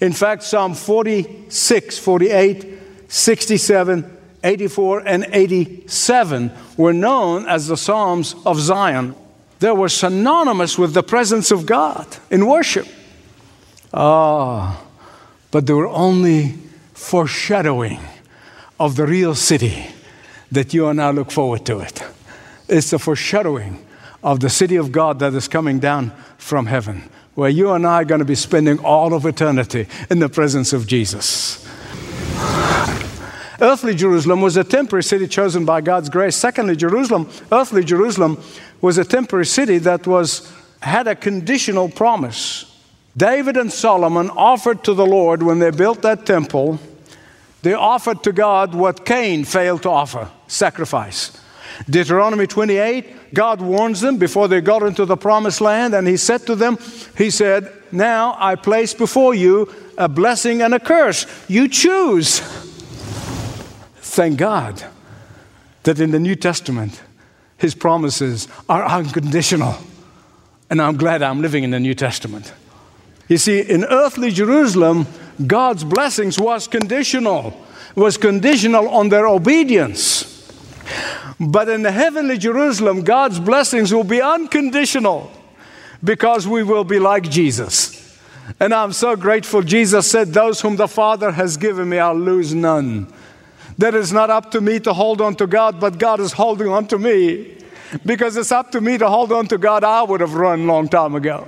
In 0.00 0.12
fact, 0.12 0.44
Psalm 0.44 0.74
46, 0.74 1.98
48, 1.98 2.78
67, 3.08 4.16
84, 4.44 5.00
and 5.00 5.26
87 5.32 6.52
were 6.76 6.92
known 6.92 7.48
as 7.48 7.66
the 7.66 7.76
Psalms 7.76 8.36
of 8.46 8.60
Zion 8.60 9.16
they 9.62 9.70
were 9.70 9.88
synonymous 9.88 10.76
with 10.76 10.92
the 10.92 11.04
presence 11.04 11.52
of 11.52 11.66
God 11.66 12.04
in 12.30 12.46
worship. 12.46 12.88
Ah, 13.94 14.82
but 15.52 15.66
they 15.66 15.72
were 15.72 15.86
only 15.88 16.54
foreshadowing 16.94 18.00
of 18.80 18.96
the 18.96 19.06
real 19.06 19.36
city 19.36 19.86
that 20.50 20.74
you 20.74 20.88
and 20.88 21.00
I 21.00 21.12
look 21.12 21.30
forward 21.30 21.64
to 21.66 21.78
it. 21.78 22.02
It's 22.68 22.92
a 22.92 22.98
foreshadowing 22.98 23.86
of 24.24 24.40
the 24.40 24.50
city 24.50 24.74
of 24.74 24.90
God 24.90 25.20
that 25.20 25.32
is 25.32 25.46
coming 25.46 25.78
down 25.78 26.10
from 26.38 26.66
heaven, 26.66 27.08
where 27.36 27.48
you 27.48 27.70
and 27.70 27.86
I 27.86 28.02
are 28.02 28.04
going 28.04 28.18
to 28.18 28.24
be 28.24 28.34
spending 28.34 28.80
all 28.80 29.14
of 29.14 29.24
eternity 29.26 29.86
in 30.10 30.18
the 30.18 30.28
presence 30.28 30.72
of 30.72 30.88
Jesus. 30.88 31.64
Earthly 33.62 33.94
Jerusalem 33.94 34.40
was 34.40 34.56
a 34.56 34.64
temporary 34.64 35.04
city 35.04 35.28
chosen 35.28 35.64
by 35.64 35.82
God's 35.82 36.08
grace. 36.08 36.34
Secondly, 36.34 36.74
Jerusalem, 36.74 37.30
earthly 37.52 37.84
Jerusalem, 37.84 38.42
was 38.80 38.98
a 38.98 39.04
temporary 39.04 39.46
city 39.46 39.78
that 39.78 40.04
was, 40.04 40.52
had 40.80 41.06
a 41.06 41.14
conditional 41.14 41.88
promise. 41.88 42.76
David 43.16 43.56
and 43.56 43.72
Solomon 43.72 44.30
offered 44.30 44.82
to 44.82 44.94
the 44.94 45.06
Lord 45.06 45.44
when 45.44 45.60
they 45.60 45.70
built 45.70 46.02
that 46.02 46.26
temple, 46.26 46.80
they 47.62 47.72
offered 47.72 48.24
to 48.24 48.32
God 48.32 48.74
what 48.74 49.06
Cain 49.06 49.44
failed 49.44 49.84
to 49.84 49.90
offer 49.90 50.28
sacrifice. 50.48 51.30
Deuteronomy 51.88 52.48
28, 52.48 53.32
God 53.32 53.60
warns 53.60 54.00
them 54.00 54.16
before 54.16 54.48
they 54.48 54.60
got 54.60 54.82
into 54.82 55.04
the 55.04 55.16
promised 55.16 55.60
land, 55.60 55.94
and 55.94 56.08
He 56.08 56.16
said 56.16 56.44
to 56.46 56.56
them, 56.56 56.78
He 57.16 57.30
said, 57.30 57.72
Now 57.92 58.36
I 58.40 58.56
place 58.56 58.92
before 58.92 59.34
you 59.36 59.72
a 59.96 60.08
blessing 60.08 60.62
and 60.62 60.74
a 60.74 60.80
curse. 60.80 61.26
You 61.48 61.68
choose. 61.68 62.42
Thank 64.12 64.36
God 64.36 64.84
that 65.84 65.98
in 65.98 66.10
the 66.10 66.20
New 66.20 66.34
Testament, 66.34 67.02
His 67.56 67.74
promises 67.74 68.46
are 68.68 68.84
unconditional. 68.84 69.74
And 70.68 70.82
I'm 70.82 70.98
glad 70.98 71.22
I'm 71.22 71.40
living 71.40 71.64
in 71.64 71.70
the 71.70 71.80
New 71.80 71.94
Testament. 71.94 72.52
You 73.26 73.38
see, 73.38 73.60
in 73.62 73.84
earthly 73.84 74.30
Jerusalem, 74.30 75.06
God's 75.46 75.82
blessings 75.82 76.38
was 76.38 76.68
conditional, 76.68 77.58
was 77.94 78.18
conditional 78.18 78.86
on 78.90 79.08
their 79.08 79.26
obedience. 79.26 80.52
But 81.40 81.70
in 81.70 81.80
the 81.80 81.92
heavenly 81.92 82.36
Jerusalem, 82.36 83.04
God's 83.04 83.40
blessings 83.40 83.94
will 83.94 84.04
be 84.04 84.20
unconditional 84.20 85.30
because 86.04 86.46
we 86.46 86.62
will 86.62 86.84
be 86.84 86.98
like 86.98 87.30
Jesus. 87.30 88.18
And 88.60 88.74
I'm 88.74 88.92
so 88.92 89.16
grateful. 89.16 89.62
Jesus 89.62 90.10
said, 90.10 90.34
Those 90.34 90.60
whom 90.60 90.76
the 90.76 90.86
Father 90.86 91.32
has 91.32 91.56
given 91.56 91.88
me, 91.88 91.98
I'll 91.98 92.12
lose 92.14 92.54
none. 92.54 93.10
That 93.78 93.94
is 93.94 94.12
not 94.12 94.30
up 94.30 94.50
to 94.52 94.60
me 94.60 94.80
to 94.80 94.92
hold 94.92 95.20
on 95.20 95.34
to 95.36 95.46
God, 95.46 95.80
but 95.80 95.98
God 95.98 96.20
is 96.20 96.32
holding 96.32 96.68
on 96.68 96.86
to 96.88 96.98
me. 96.98 97.56
Because 98.06 98.36
it's 98.36 98.52
up 98.52 98.72
to 98.72 98.80
me 98.80 98.98
to 98.98 99.08
hold 99.08 99.32
on 99.32 99.46
to 99.48 99.58
God, 99.58 99.84
I 99.84 100.02
would 100.02 100.20
have 100.20 100.34
run 100.34 100.66
long 100.66 100.88
time 100.88 101.14
ago. 101.14 101.46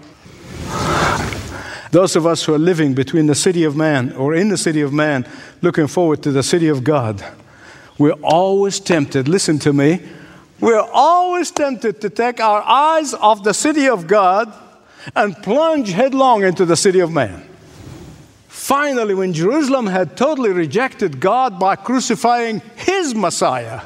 Those 1.90 2.16
of 2.16 2.26
us 2.26 2.44
who 2.44 2.52
are 2.54 2.58
living 2.58 2.92
between 2.92 3.26
the 3.26 3.34
city 3.36 3.62
of 3.62 3.76
man 3.76 4.12
or 4.14 4.34
in 4.34 4.48
the 4.48 4.56
city 4.58 4.80
of 4.80 4.92
man, 4.92 5.26
looking 5.62 5.86
forward 5.86 6.22
to 6.24 6.32
the 6.32 6.42
city 6.42 6.68
of 6.68 6.82
God, 6.82 7.24
we're 7.98 8.18
always 8.22 8.80
tempted, 8.80 9.28
listen 9.28 9.60
to 9.60 9.72
me, 9.72 10.00
we're 10.60 10.86
always 10.92 11.52
tempted 11.52 12.00
to 12.00 12.10
take 12.10 12.40
our 12.40 12.62
eyes 12.62 13.14
off 13.14 13.44
the 13.44 13.54
city 13.54 13.88
of 13.88 14.06
God 14.06 14.52
and 15.14 15.36
plunge 15.36 15.92
headlong 15.92 16.42
into 16.42 16.64
the 16.64 16.76
city 16.76 16.98
of 16.98 17.12
man. 17.12 17.48
Finally, 18.64 19.12
when 19.12 19.35
Jerusalem 19.35 19.88
had 19.88 20.16
totally 20.16 20.49
rejected 20.49 21.21
God 21.21 21.61
by 21.61 21.76
crucifying 21.76 22.62
his 22.76 23.14
Messiah, 23.14 23.83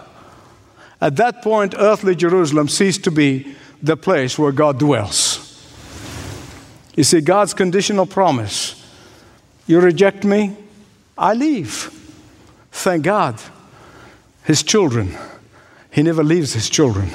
at 1.01 1.17
that 1.17 1.43
point, 1.43 1.75
earthly 1.77 2.15
Jerusalem 2.15 2.69
ceased 2.69 3.03
to 3.03 3.11
be 3.11 3.57
the 3.83 3.97
place 3.97 4.39
where 4.39 4.53
God 4.53 4.79
dwells. 4.79 5.45
You 6.95 7.03
see, 7.03 7.21
God's 7.21 7.55
conditional 7.55 8.07
promise 8.07 8.81
you 9.67 9.81
reject 9.81 10.23
me, 10.23 10.57
I 11.19 11.35
leave. 11.35 11.91
Thank 12.71 13.03
God 13.03 13.35
his 14.45 14.63
children. 14.63 15.19
He 15.91 16.05
never 16.05 16.23
leaves 16.23 16.53
his 16.53 16.71
children. 16.71 17.11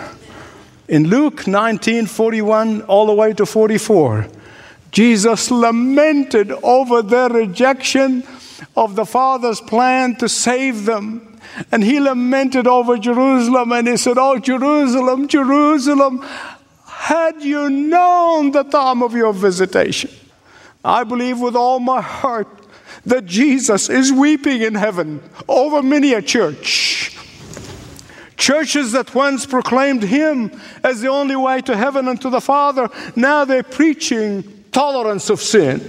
In 0.89 1.07
Luke 1.07 1.47
19 1.47 2.07
41 2.07 2.81
all 2.81 3.05
the 3.05 3.13
way 3.13 3.31
to 3.31 3.45
44, 3.45 4.27
Jesus 4.93 5.51
lamented 5.51 6.51
over 6.63 7.01
their 7.01 7.27
rejection 7.27 8.23
of 8.77 8.95
the 8.95 9.05
Father's 9.05 9.59
plan 9.59 10.15
to 10.17 10.29
save 10.29 10.85
them. 10.85 11.39
And 11.71 11.83
he 11.83 11.99
lamented 11.99 12.67
over 12.67 12.97
Jerusalem 12.97 13.71
and 13.73 13.87
he 13.87 13.97
said, 13.97 14.17
Oh, 14.17 14.39
Jerusalem, 14.39 15.27
Jerusalem, 15.27 16.23
had 16.85 17.41
you 17.41 17.69
known 17.69 18.51
the 18.51 18.63
time 18.63 19.03
of 19.03 19.13
your 19.13 19.33
visitation. 19.33 20.11
I 20.85 21.03
believe 21.03 21.39
with 21.39 21.55
all 21.55 21.79
my 21.79 22.01
heart 22.01 22.47
that 23.05 23.25
Jesus 23.25 23.89
is 23.89 24.13
weeping 24.13 24.61
in 24.61 24.75
heaven 24.75 25.21
over 25.49 25.81
many 25.81 26.13
a 26.13 26.21
church 26.21 27.13
Churches 28.43 28.91
that 28.91 29.15
once 29.15 29.45
proclaimed 29.45 30.03
Him 30.03 30.51
as 30.83 30.99
the 30.99 31.07
only 31.07 31.35
way 31.35 31.61
to 31.61 31.77
heaven 31.77 32.09
and 32.09 32.19
to 32.19 32.29
the 32.29 32.41
Father, 32.41 32.89
now 33.15 33.45
they're 33.45 33.63
preaching 33.63 34.52
tolerance 34.73 35.29
of 35.29 35.39
sin. 35.41 35.79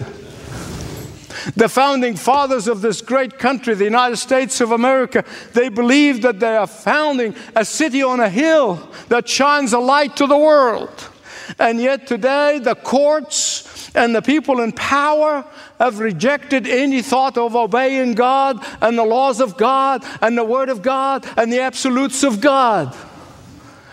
The 1.57 1.69
founding 1.69 2.17
fathers 2.17 2.69
of 2.69 2.81
this 2.81 3.03
great 3.03 3.39
country, 3.39 3.75
the 3.75 3.85
United 3.85 4.17
States 4.17 4.61
of 4.61 4.71
America, 4.71 5.25
they 5.53 5.69
believed 5.69 6.23
that 6.23 6.41
they 6.41 6.57
are 6.57 6.67
founding 6.67 7.35
a 7.55 7.65
city 7.65 8.03
on 8.03 8.21
a 8.21 8.31
hill 8.31 8.89
that 9.09 9.29
shines 9.29 9.73
a 9.73 9.79
light 9.79 10.17
to 10.17 10.27
the 10.27 10.39
world. 10.39 11.11
And 11.59 11.81
yet 11.81 12.07
today, 12.07 12.59
the 12.61 12.75
courts 12.75 13.91
and 13.95 14.15
the 14.15 14.23
people 14.23 14.61
in 14.61 14.73
power 14.73 15.45
have 15.79 15.99
rejected 15.99 16.67
any 16.67 17.03
thought 17.03 17.37
of 17.37 17.55
obeying 17.55 18.15
God 18.15 18.65
and 18.81 18.97
the 18.97 19.05
laws 19.05 19.41
of 19.41 19.57
God 19.57 20.03
and 20.23 20.39
the 20.39 20.45
Word 20.45 20.69
of 20.69 20.83
God 20.83 21.27
and 21.37 21.53
the 21.53 21.61
absolutes 21.61 22.25
of 22.25 22.41
God. 22.41 22.97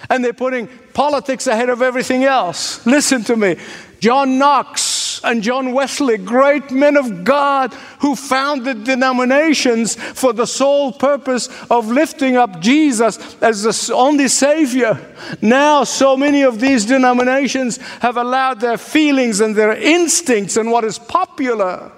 And 0.10 0.23
they're 0.23 0.34
putting 0.34 0.67
politics 0.93 1.47
ahead 1.47 1.69
of 1.69 1.82
everything 1.82 2.23
else. 2.23 2.86
Listen 2.86 3.23
to 3.25 3.36
me. 3.36 3.58
John 4.02 4.40
Knox 4.40 5.22
and 5.24 5.44
John 5.44 5.74
Wesley, 5.74 6.18
great 6.18 6.72
men 6.72 6.98
of 6.98 7.24
God 7.24 7.72
who 8.00 8.16
founded 8.16 8.84
denominations 8.84 9.94
for 9.94 10.34
the 10.34 10.48
sole 10.48 10.92
purpose 10.92 11.50
of 11.70 11.88
lifting 11.88 12.36
up 12.36 12.60
Jesus 12.60 13.38
as 13.44 13.62
the 13.62 13.94
only 13.94 14.28
Savior. 14.28 15.00
Now, 15.40 15.84
so 15.84 16.18
many 16.18 16.42
of 16.42 16.60
these 16.60 16.84
denominations 16.84 17.78
have 18.02 18.18
allowed 18.18 18.60
their 18.60 18.80
feelings 18.80 19.40
and 19.40 19.56
their 19.56 19.74
instincts 19.74 20.58
and 20.58 20.72
what 20.72 20.84
is 20.84 20.98
popular 20.98 21.92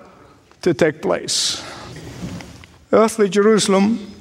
to 0.62 0.74
take 0.74 1.02
place. 1.02 1.63
Earthly 2.92 3.30
Jerusalem 3.30 4.13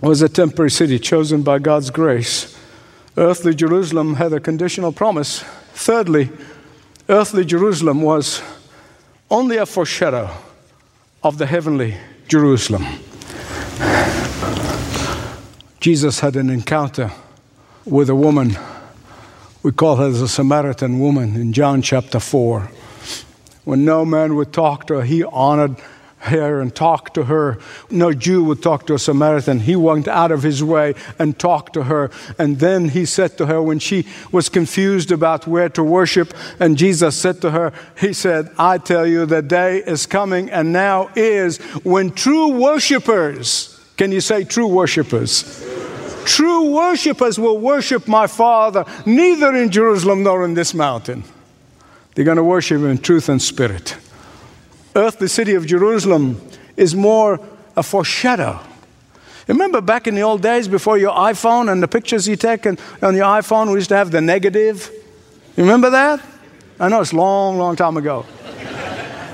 was 0.00 0.22
a 0.22 0.28
temporary 0.28 0.70
city 0.70 1.00
chosen 1.00 1.42
by 1.42 1.58
God's 1.58 1.90
grace. 1.90 2.56
Earthly 3.16 3.56
Jerusalem 3.56 4.14
had 4.14 4.32
a 4.32 4.38
conditional 4.38 4.92
promise. 4.92 5.40
Thirdly, 5.72 6.30
earthly 7.08 7.44
Jerusalem 7.44 8.02
was 8.02 8.42
only 9.30 9.56
a 9.56 9.66
foreshadow 9.66 10.30
of 11.22 11.38
the 11.38 11.46
heavenly 11.46 11.96
Jerusalem. 12.28 12.84
Jesus 15.80 16.20
had 16.20 16.36
an 16.36 16.48
encounter 16.48 17.12
with 17.84 18.08
a 18.08 18.14
woman. 18.14 18.56
We 19.62 19.72
call 19.72 19.96
her 19.96 20.08
the 20.08 20.28
Samaritan 20.28 20.98
woman 20.98 21.36
in 21.36 21.52
John 21.52 21.82
chapter 21.82 22.18
4. 22.18 22.70
When 23.64 23.84
no 23.84 24.04
man 24.04 24.36
would 24.36 24.52
talk 24.52 24.86
to 24.86 24.94
her, 24.94 25.02
he 25.02 25.24
honored 25.24 25.76
her 26.24 26.60
and 26.60 26.74
talk 26.74 27.12
to 27.14 27.24
her. 27.24 27.58
No 27.90 28.12
Jew 28.12 28.44
would 28.44 28.62
talk 28.62 28.86
to 28.86 28.94
a 28.94 28.98
Samaritan. 28.98 29.60
He 29.60 29.76
went 29.76 30.08
out 30.08 30.32
of 30.32 30.42
his 30.42 30.62
way 30.62 30.94
and 31.18 31.38
talked 31.38 31.74
to 31.74 31.84
her. 31.84 32.10
And 32.38 32.58
then 32.58 32.90
he 32.90 33.04
said 33.04 33.36
to 33.38 33.46
her, 33.46 33.62
when 33.62 33.78
she 33.78 34.06
was 34.32 34.48
confused 34.48 35.12
about 35.12 35.46
where 35.46 35.68
to 35.70 35.82
worship, 35.82 36.34
and 36.58 36.78
Jesus 36.78 37.16
said 37.16 37.40
to 37.42 37.50
her, 37.50 37.72
He 37.98 38.12
said, 38.12 38.50
I 38.58 38.78
tell 38.78 39.06
you, 39.06 39.26
the 39.26 39.42
day 39.42 39.78
is 39.78 40.06
coming 40.06 40.50
and 40.50 40.72
now 40.72 41.10
is 41.14 41.58
when 41.82 42.10
true 42.10 42.58
worshipers, 42.60 43.80
can 43.96 44.12
you 44.12 44.20
say 44.20 44.44
true 44.44 44.68
worshipers? 44.68 45.62
True 46.24 46.74
worshipers 46.74 47.38
will 47.38 47.58
worship 47.58 48.08
my 48.08 48.26
Father 48.26 48.86
neither 49.04 49.54
in 49.54 49.70
Jerusalem 49.70 50.22
nor 50.22 50.44
in 50.44 50.54
this 50.54 50.72
mountain. 50.72 51.22
They're 52.14 52.24
going 52.24 52.38
to 52.38 52.44
worship 52.44 52.78
him 52.78 52.86
in 52.86 52.98
truth 52.98 53.28
and 53.28 53.42
spirit 53.42 53.98
earthly 54.94 55.28
city 55.28 55.54
of 55.54 55.66
Jerusalem 55.66 56.40
is 56.76 56.94
more 56.94 57.40
a 57.76 57.82
foreshadow. 57.82 58.60
Remember 59.46 59.80
back 59.80 60.06
in 60.06 60.14
the 60.14 60.22
old 60.22 60.42
days 60.42 60.68
before 60.68 60.96
your 60.96 61.12
iPhone 61.12 61.70
and 61.70 61.82
the 61.82 61.88
pictures 61.88 62.26
you 62.26 62.36
take 62.36 62.64
and, 62.64 62.80
on 63.02 63.14
your 63.14 63.26
iPhone, 63.26 63.68
we 63.68 63.74
used 63.74 63.90
to 63.90 63.96
have 63.96 64.10
the 64.10 64.20
negative. 64.20 64.90
You 65.56 65.64
remember 65.64 65.90
that? 65.90 66.20
I 66.80 66.88
know 66.88 67.00
it's 67.00 67.12
a 67.12 67.16
long, 67.16 67.58
long 67.58 67.76
time 67.76 67.96
ago. 67.96 68.24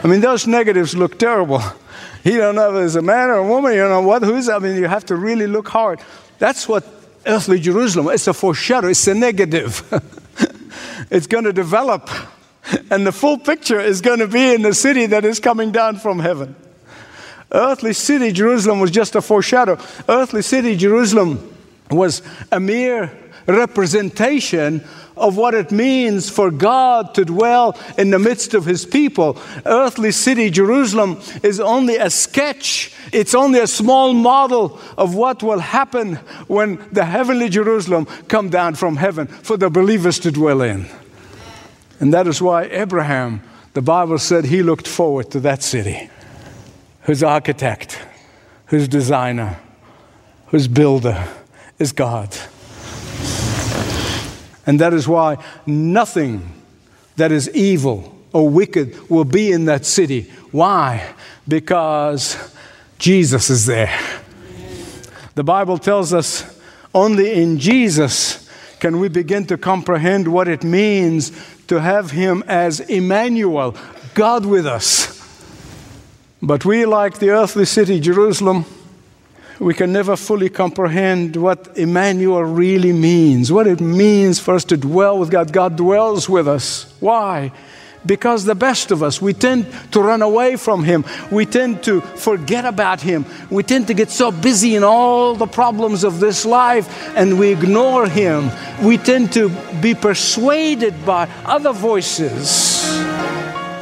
I 0.03 0.07
mean, 0.07 0.21
those 0.21 0.47
negatives 0.47 0.97
look 0.97 1.19
terrible. 1.19 1.63
You 2.23 2.37
don't 2.37 2.55
know 2.55 2.77
if 2.77 2.85
it's 2.85 2.97
a 2.97 3.01
man 3.01 3.31
or 3.31 3.37
a 3.37 3.47
woman, 3.47 3.73
you 3.73 3.79
don't 3.79 3.89
know 3.89 4.07
what, 4.07 4.23
who's, 4.23 4.51
I 4.51 4.59
mean, 4.59 4.77
you 4.77 4.87
have 4.87 5.07
to 5.07 5.17
really 5.17 5.47
look 5.47 5.69
hard. 5.69 6.01
That's 6.39 6.69
what 6.69 6.85
earthly 7.25 7.59
Jerusalem, 7.59 8.09
it's 8.09 8.27
a 8.27 8.35
foreshadow, 8.35 8.89
it's 8.89 9.07
a 9.07 9.15
negative. 9.15 9.83
it's 11.11 11.27
going 11.27 11.45
to 11.45 11.53
develop 11.55 12.11
and 12.91 13.07
the 13.07 13.13
full 13.13 13.39
picture 13.39 13.81
is 13.81 14.01
going 14.01 14.21
to 14.21 14.29
be 14.29 14.55
in 14.55 14.63
the 14.63 14.75
city 14.75 15.07
that 15.07 15.25
is 15.25 15.41
coming 15.41 15.73
down 15.73 15.97
from 15.97 16.19
heaven. 16.19 16.55
Earthly 17.53 17.93
city 17.93 18.33
Jerusalem 18.33 18.81
was 18.81 18.91
just 18.91 19.15
a 19.17 19.23
foreshadow. 19.23 19.79
Earthly 20.09 20.43
city 20.43 20.77
Jerusalem 20.77 21.53
was 21.91 22.23
a 22.53 22.61
mere 22.61 23.13
representation 23.47 24.85
of 25.17 25.37
what 25.37 25.55
it 25.55 25.71
means 25.71 26.31
for 26.31 26.51
God 26.51 27.15
to 27.15 27.25
dwell 27.25 27.77
in 27.99 28.11
the 28.11 28.19
midst 28.19 28.55
of 28.55 28.65
his 28.65 28.87
people. 28.87 29.37
Earthly 29.67 30.13
city 30.13 30.49
Jerusalem 30.49 31.21
is 31.43 31.61
only 31.61 31.97
a 31.97 32.09
sketch, 32.09 32.93
it's 33.13 33.35
only 33.35 33.59
a 33.59 33.67
small 33.67 34.15
model 34.15 34.81
of 34.97 35.15
what 35.15 35.43
will 35.43 35.59
happen 35.59 36.17
when 36.47 36.83
the 36.93 37.05
heavenly 37.05 37.49
Jerusalem 37.49 38.07
come 38.29 38.49
down 38.49 38.77
from 38.77 38.97
heaven 38.97 39.27
for 39.27 39.57
the 39.57 39.69
believers 39.69 40.21
to 40.21 40.31
dwell 40.31 40.63
in. 40.63 40.87
And 42.01 42.15
that 42.15 42.27
is 42.27 42.41
why 42.41 42.65
Abraham, 42.65 43.43
the 43.75 43.83
Bible 43.83 44.19
said 44.19 44.47
he 44.47 44.63
looked 44.63 44.89
forward 44.89 45.31
to 45.33 45.41
that 45.41 45.63
city, 45.63 46.11
whose 47.03 47.23
architect, 47.23 48.01
whose 48.67 48.89
designer, 48.89 49.61
whose 50.47 50.67
builder 50.67 51.29
is 51.79 51.93
God. 51.93 52.35
And 54.67 54.81
that 54.81 54.95
is 54.95 55.07
why 55.07 55.37
nothing 55.67 56.53
that 57.17 57.31
is 57.33 57.51
evil 57.51 58.17
or 58.33 58.49
wicked 58.49 59.11
will 59.11 59.25
be 59.25 59.53
in 59.53 59.67
that 59.67 59.85
city. 59.85 60.31
Why? 60.53 61.15
Because 61.47 62.37
Jesus 62.99 63.51
is 63.51 63.67
there. 63.67 63.99
The 65.35 65.45
Bible 65.45 65.79
tells 65.79 66.13
us 66.13 66.61
only 66.95 67.33
in 67.33 67.59
Jesus 67.59 68.49
can 68.79 68.99
we 68.99 69.09
begin 69.09 69.47
to 69.47 69.59
comprehend 69.59 70.27
what 70.27 70.49
it 70.49 70.65
means 70.65 71.31
to 71.71 71.81
have 71.81 72.11
Him 72.11 72.43
as 72.49 72.81
Emmanuel, 72.81 73.77
God 74.15 74.45
with 74.45 74.67
us. 74.67 75.17
But 76.43 76.65
we, 76.65 76.85
like 76.85 77.21
the 77.21 77.31
earthly 77.31 77.65
city, 77.65 78.01
Jerusalem, 78.01 78.65
we 79.61 79.73
can 79.73 79.93
never 79.93 80.17
fully 80.17 80.49
comprehend 80.49 81.37
what 81.37 81.79
Emmanuel 81.79 82.43
really 82.43 82.93
means, 82.93 83.53
what 83.53 83.69
it 83.69 83.81
means 83.81 84.41
for 84.41 84.55
us 84.55 84.65
to 84.65 84.77
dwell 84.77 85.17
with 85.17 85.31
God. 85.31 85.53
God 85.53 85.77
dwells 85.77 86.29
with 86.29 86.49
us. 86.49 86.93
Why? 86.99 87.53
Because 88.07 88.45
the 88.45 88.55
best 88.55 88.91
of 88.91 89.03
us, 89.03 89.21
we 89.21 89.35
tend 89.35 89.67
to 89.93 90.01
run 90.01 90.23
away 90.23 90.57
from 90.57 90.85
Him. 90.85 91.05
We 91.31 91.47
tend 91.47 91.83
to 91.85 92.01
forget 92.01 92.65
about 92.65 93.01
Him. 93.01 93.27
We 93.51 93.63
tend 93.63 93.87
to 93.89 93.95
get 93.95 94.11
so 94.11 94.31
busy 94.31 94.75
in 94.75 94.85
all 94.85 95.35
the 95.35 95.47
problems 95.47 96.05
of 96.05 96.21
this 96.21 96.47
life 96.47 96.89
and 97.17 97.39
we 97.39 97.53
ignore 97.53 98.07
Him. 98.09 98.51
We 98.83 98.97
tend 98.97 99.33
to 99.35 99.51
be 99.81 99.95
persuaded 99.95 101.05
by 101.05 101.29
other 101.45 101.73
voices. 101.73 102.85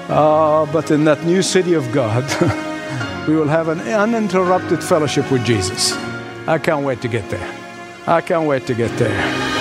Uh, 0.09 0.67
but 0.73 0.91
in 0.91 1.05
that 1.05 1.25
new 1.25 1.43
city 1.43 1.75
of 1.75 1.91
God, 1.93 2.25
we 3.29 3.37
will 3.37 3.49
have 3.49 3.69
an 3.69 3.81
uninterrupted 3.81 4.83
fellowship 4.83 5.31
with 5.31 5.45
Jesus. 5.45 5.93
I 6.49 6.59
can't 6.59 6.85
wait 6.85 7.03
to 7.03 7.09
get 7.09 7.29
there. 7.29 7.55
I 8.07 8.23
can't 8.23 8.49
wait 8.49 8.67
to 8.67 8.75
get 8.75 8.91
there. 8.99 9.58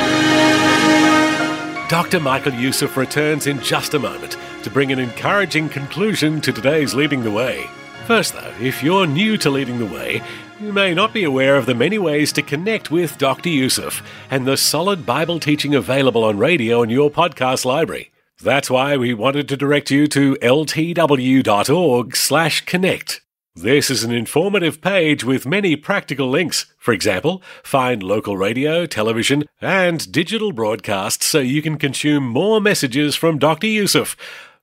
Dr. 1.90 2.20
Michael 2.20 2.54
Youssef 2.54 2.96
returns 2.98 3.48
in 3.48 3.62
just 3.62 3.94
a 3.94 4.00
moment 4.00 4.36
to 4.64 4.70
bring 4.70 4.92
an 4.92 5.00
encouraging 5.00 5.70
conclusion 5.70 6.42
to 6.42 6.52
today's 6.52 6.94
Leading 6.94 7.24
the 7.24 7.32
Way. 7.32 7.70
First, 8.06 8.34
though, 8.34 8.54
if 8.60 8.84
you're 8.84 9.08
new 9.08 9.38
to 9.38 9.50
Leading 9.50 9.80
the 9.80 9.86
Way, 9.86 10.22
you 10.60 10.74
may 10.74 10.94
not 10.94 11.14
be 11.14 11.24
aware 11.24 11.56
of 11.56 11.66
the 11.66 11.74
many 11.74 11.98
ways 11.98 12.34
to 12.34 12.42
connect 12.42 12.92
with 12.92 13.18
Dr. 13.18 13.48
Youssef 13.48 14.04
and 14.30 14.46
the 14.46 14.58
solid 14.58 15.06
Bible 15.06 15.40
teaching 15.40 15.76
available 15.76 16.26
on 16.26 16.38
radio 16.38 16.84
in 16.84 16.90
your 16.90 17.10
podcast 17.10 17.64
library. 17.64 18.12
That's 18.44 18.70
why 18.70 18.98
we 18.98 19.14
wanted 19.14 19.48
to 19.48 19.56
direct 19.56 19.90
you 19.90 20.08
to 20.08 20.36
ltw.org/connect. 20.36 23.22
This 23.60 23.90
is 23.90 24.04
an 24.04 24.12
informative 24.12 24.82
page 24.82 25.24
with 25.24 25.48
many 25.48 25.76
practical 25.76 26.30
links. 26.30 26.68
For 26.78 26.94
example, 26.94 27.42
find 27.64 28.04
local 28.04 28.38
radio, 28.38 28.86
television, 28.86 29.46
and 29.60 30.12
digital 30.12 30.52
broadcasts 30.52 31.26
so 31.26 31.40
you 31.40 31.64
can 31.64 31.80
consume 31.80 32.28
more 32.28 32.62
messages 32.62 33.16
from 33.16 33.40
Dr. 33.40 33.66
Youssef. 33.66 34.16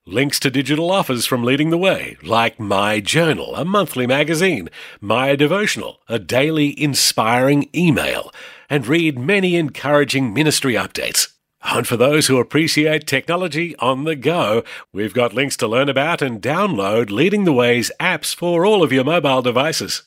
Links 0.05 0.39
to 0.39 0.49
digital 0.49 0.91
offers 0.91 1.25
from 1.25 1.43
Leading 1.43 1.71
the 1.71 1.77
Way, 1.77 2.15
like 2.23 2.57
My 2.57 3.01
Journal, 3.01 3.53
a 3.57 3.65
monthly 3.65 4.07
magazine, 4.07 4.69
My 5.01 5.35
Devotional, 5.35 5.99
a 6.07 6.17
daily 6.17 6.81
inspiring 6.81 7.67
email, 7.75 8.31
and 8.69 8.87
read 8.87 9.19
many 9.19 9.57
encouraging 9.57 10.33
ministry 10.33 10.75
updates. 10.75 11.34
And 11.67 11.87
for 11.87 11.97
those 11.97 12.27
who 12.27 12.37
appreciate 12.37 13.07
technology 13.07 13.75
on 13.77 14.03
the 14.03 14.15
go, 14.15 14.63
we've 14.93 15.15
got 15.15 15.33
links 15.33 15.57
to 15.57 15.67
learn 15.67 15.89
about 15.89 16.21
and 16.21 16.39
download 16.39 17.09
Leading 17.09 17.43
the 17.43 17.53
Way's 17.53 17.91
apps 17.99 18.35
for 18.35 18.65
all 18.65 18.83
of 18.83 18.93
your 18.93 19.03
mobile 19.03 19.41
devices. 19.41 20.03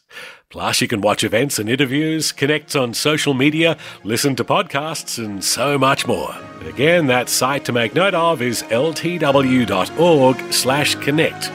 Plus, 0.51 0.81
you 0.81 0.87
can 0.87 1.01
watch 1.01 1.25
events 1.25 1.59
and 1.59 1.69
interviews, 1.69 2.31
connect 2.31 2.77
on 2.77 2.95
social 2.95 3.35
media, 3.35 3.77
listen 4.05 4.37
to 4.37 4.45
podcasts, 4.45 5.23
and 5.23 5.45
so 5.45 5.77
much 5.77 6.07
more. 6.07 6.35
Again, 6.65 7.09
that 7.09 7.29
site 7.29 7.65
to 7.65 7.73
make 7.73 7.93
note 7.93 8.15
of 8.15 8.41
is 8.41 8.63
ltw.org 8.63 10.53
slash 10.53 10.95
connect. 10.95 11.51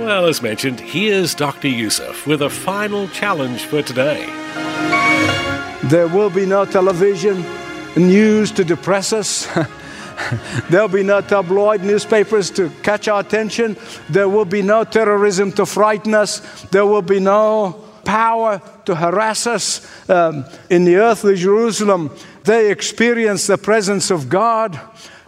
Well, 0.00 0.24
as 0.24 0.40
mentioned, 0.40 0.80
here's 0.80 1.34
Dr. 1.34 1.68
Youssef 1.68 2.26
with 2.26 2.40
a 2.40 2.50
final 2.50 3.06
challenge 3.08 3.64
for 3.64 3.82
today. 3.82 4.24
There 5.84 6.08
will 6.08 6.30
be 6.30 6.46
no 6.46 6.64
television 6.64 7.44
news 7.98 8.52
to 8.52 8.64
depress 8.64 9.12
us. 9.12 9.48
There'll 10.70 10.88
be 10.88 11.02
no 11.02 11.20
tabloid 11.20 11.82
newspapers 11.82 12.50
to 12.52 12.70
catch 12.82 13.08
our 13.08 13.20
attention. 13.20 13.76
There 14.08 14.28
will 14.28 14.44
be 14.44 14.62
no 14.62 14.84
terrorism 14.84 15.52
to 15.52 15.66
frighten 15.66 16.14
us. 16.14 16.40
There 16.70 16.86
will 16.86 17.02
be 17.02 17.20
no 17.20 17.84
power 18.04 18.60
to 18.86 18.94
harass 18.94 19.46
us. 19.46 19.86
Um, 20.08 20.44
in 20.70 20.84
the 20.84 20.96
earthly 20.96 21.36
Jerusalem, 21.36 22.10
they 22.44 22.70
experience 22.70 23.46
the 23.46 23.58
presence 23.58 24.10
of 24.10 24.28
God 24.28 24.80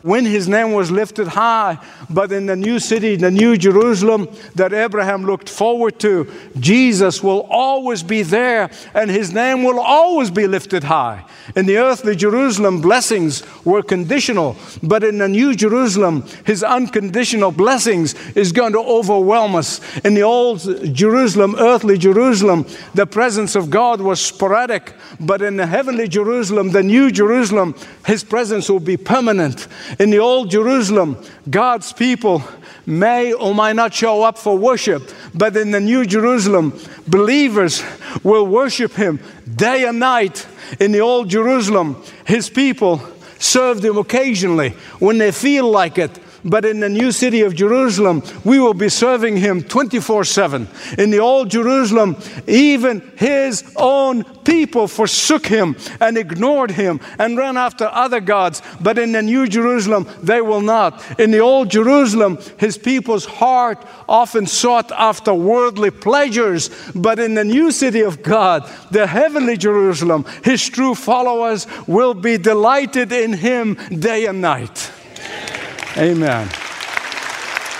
when 0.02 0.24
his 0.24 0.48
name 0.48 0.72
was 0.72 0.90
lifted 0.90 1.28
high. 1.28 1.78
But 2.08 2.32
in 2.32 2.46
the 2.46 2.56
new 2.56 2.78
city, 2.78 3.16
the 3.16 3.30
new 3.30 3.56
Jerusalem 3.56 4.28
that 4.54 4.72
Abraham 4.72 5.24
looked 5.24 5.48
forward 5.48 5.98
to, 6.00 6.30
Jesus 6.58 7.22
will 7.22 7.46
always 7.50 8.02
be 8.02 8.22
there 8.22 8.70
and 8.94 9.10
his 9.10 9.32
name 9.32 9.62
will 9.64 9.80
always 9.80 10.30
be 10.30 10.46
lifted 10.46 10.84
high. 10.84 11.24
In 11.56 11.66
the 11.66 11.78
earthly 11.78 12.14
Jerusalem, 12.14 12.80
blessings 12.80 13.42
were 13.64 13.82
conditional, 13.82 14.56
but 14.82 15.02
in 15.02 15.18
the 15.18 15.28
new 15.28 15.54
Jerusalem, 15.54 16.24
his 16.44 16.62
unconditional 16.62 17.50
blessings 17.50 18.14
is 18.36 18.52
going 18.52 18.72
to 18.72 18.78
overwhelm 18.78 19.56
us. 19.56 19.80
In 19.98 20.14
the 20.14 20.22
old 20.22 20.60
Jerusalem, 20.94 21.56
earthly 21.58 21.98
Jerusalem, 21.98 22.66
the 22.94 23.06
presence 23.06 23.56
of 23.56 23.70
God 23.70 24.00
was 24.00 24.20
sporadic, 24.20 24.94
but 25.18 25.42
in 25.42 25.56
the 25.56 25.66
heavenly 25.66 26.08
Jerusalem, 26.08 26.70
the 26.70 26.82
new 26.82 27.10
Jerusalem, 27.10 27.74
his 28.06 28.22
presence 28.22 28.68
will 28.68 28.80
be 28.80 28.96
permanent. 28.96 29.66
In 29.98 30.10
the 30.10 30.18
old 30.18 30.50
Jerusalem, 30.50 31.16
God's 31.48 31.92
people 31.92 32.42
may 32.86 33.32
or 33.32 33.54
might 33.54 33.76
not 33.76 33.94
show 33.94 34.22
up 34.22 34.38
for 34.38 34.56
worship, 34.56 35.10
but 35.34 35.56
in 35.56 35.70
the 35.70 35.80
New 35.80 36.06
Jerusalem, 36.06 36.78
believers 37.06 37.82
will 38.22 38.46
worship 38.46 38.92
Him 38.92 39.20
day 39.56 39.84
and 39.84 39.98
night. 39.98 40.46
In 40.78 40.92
the 40.92 41.00
old 41.00 41.28
Jerusalem, 41.28 42.02
His 42.26 42.48
people 42.48 43.02
served 43.38 43.84
Him 43.84 43.96
occasionally 43.96 44.70
when 44.98 45.18
they 45.18 45.32
feel 45.32 45.70
like 45.70 45.98
it 45.98 46.18
but 46.44 46.64
in 46.64 46.80
the 46.80 46.88
new 46.88 47.12
city 47.12 47.42
of 47.42 47.54
Jerusalem, 47.54 48.22
we 48.44 48.58
will 48.58 48.74
be 48.74 48.88
serving 48.88 49.36
him 49.36 49.62
24 49.62 50.24
7. 50.24 50.68
In 50.98 51.10
the 51.10 51.18
old 51.18 51.50
Jerusalem, 51.50 52.16
even 52.46 53.12
his 53.16 53.64
own 53.76 54.24
people 54.44 54.88
forsook 54.88 55.46
him 55.46 55.76
and 56.00 56.16
ignored 56.16 56.70
him 56.70 57.00
and 57.18 57.36
ran 57.36 57.56
after 57.56 57.86
other 57.86 58.20
gods. 58.20 58.62
But 58.80 58.98
in 58.98 59.12
the 59.12 59.22
new 59.22 59.46
Jerusalem, 59.46 60.08
they 60.22 60.40
will 60.40 60.60
not. 60.60 61.20
In 61.20 61.30
the 61.30 61.40
old 61.40 61.70
Jerusalem, 61.70 62.38
his 62.58 62.78
people's 62.78 63.24
heart 63.24 63.84
often 64.08 64.46
sought 64.46 64.90
after 64.92 65.34
worldly 65.34 65.90
pleasures. 65.90 66.70
But 66.94 67.18
in 67.18 67.34
the 67.34 67.44
new 67.44 67.70
city 67.70 68.00
of 68.00 68.22
God, 68.22 68.68
the 68.90 69.06
heavenly 69.06 69.56
Jerusalem, 69.56 70.24
his 70.44 70.66
true 70.68 70.94
followers 70.94 71.66
will 71.86 72.14
be 72.14 72.38
delighted 72.38 73.12
in 73.12 73.32
him 73.34 73.74
day 73.90 74.26
and 74.26 74.40
night. 74.40 74.90
Amen. 75.96 76.48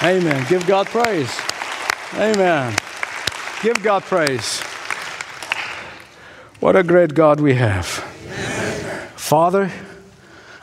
Amen. 0.02 0.46
Give 0.48 0.66
God 0.66 0.86
praise. 0.86 1.40
Amen. 2.14 2.74
Give 3.62 3.80
God 3.82 4.02
praise. 4.02 4.60
What 6.58 6.74
a 6.74 6.82
great 6.82 7.14
God 7.14 7.40
we 7.40 7.54
have. 7.54 7.86
Father, 9.16 9.70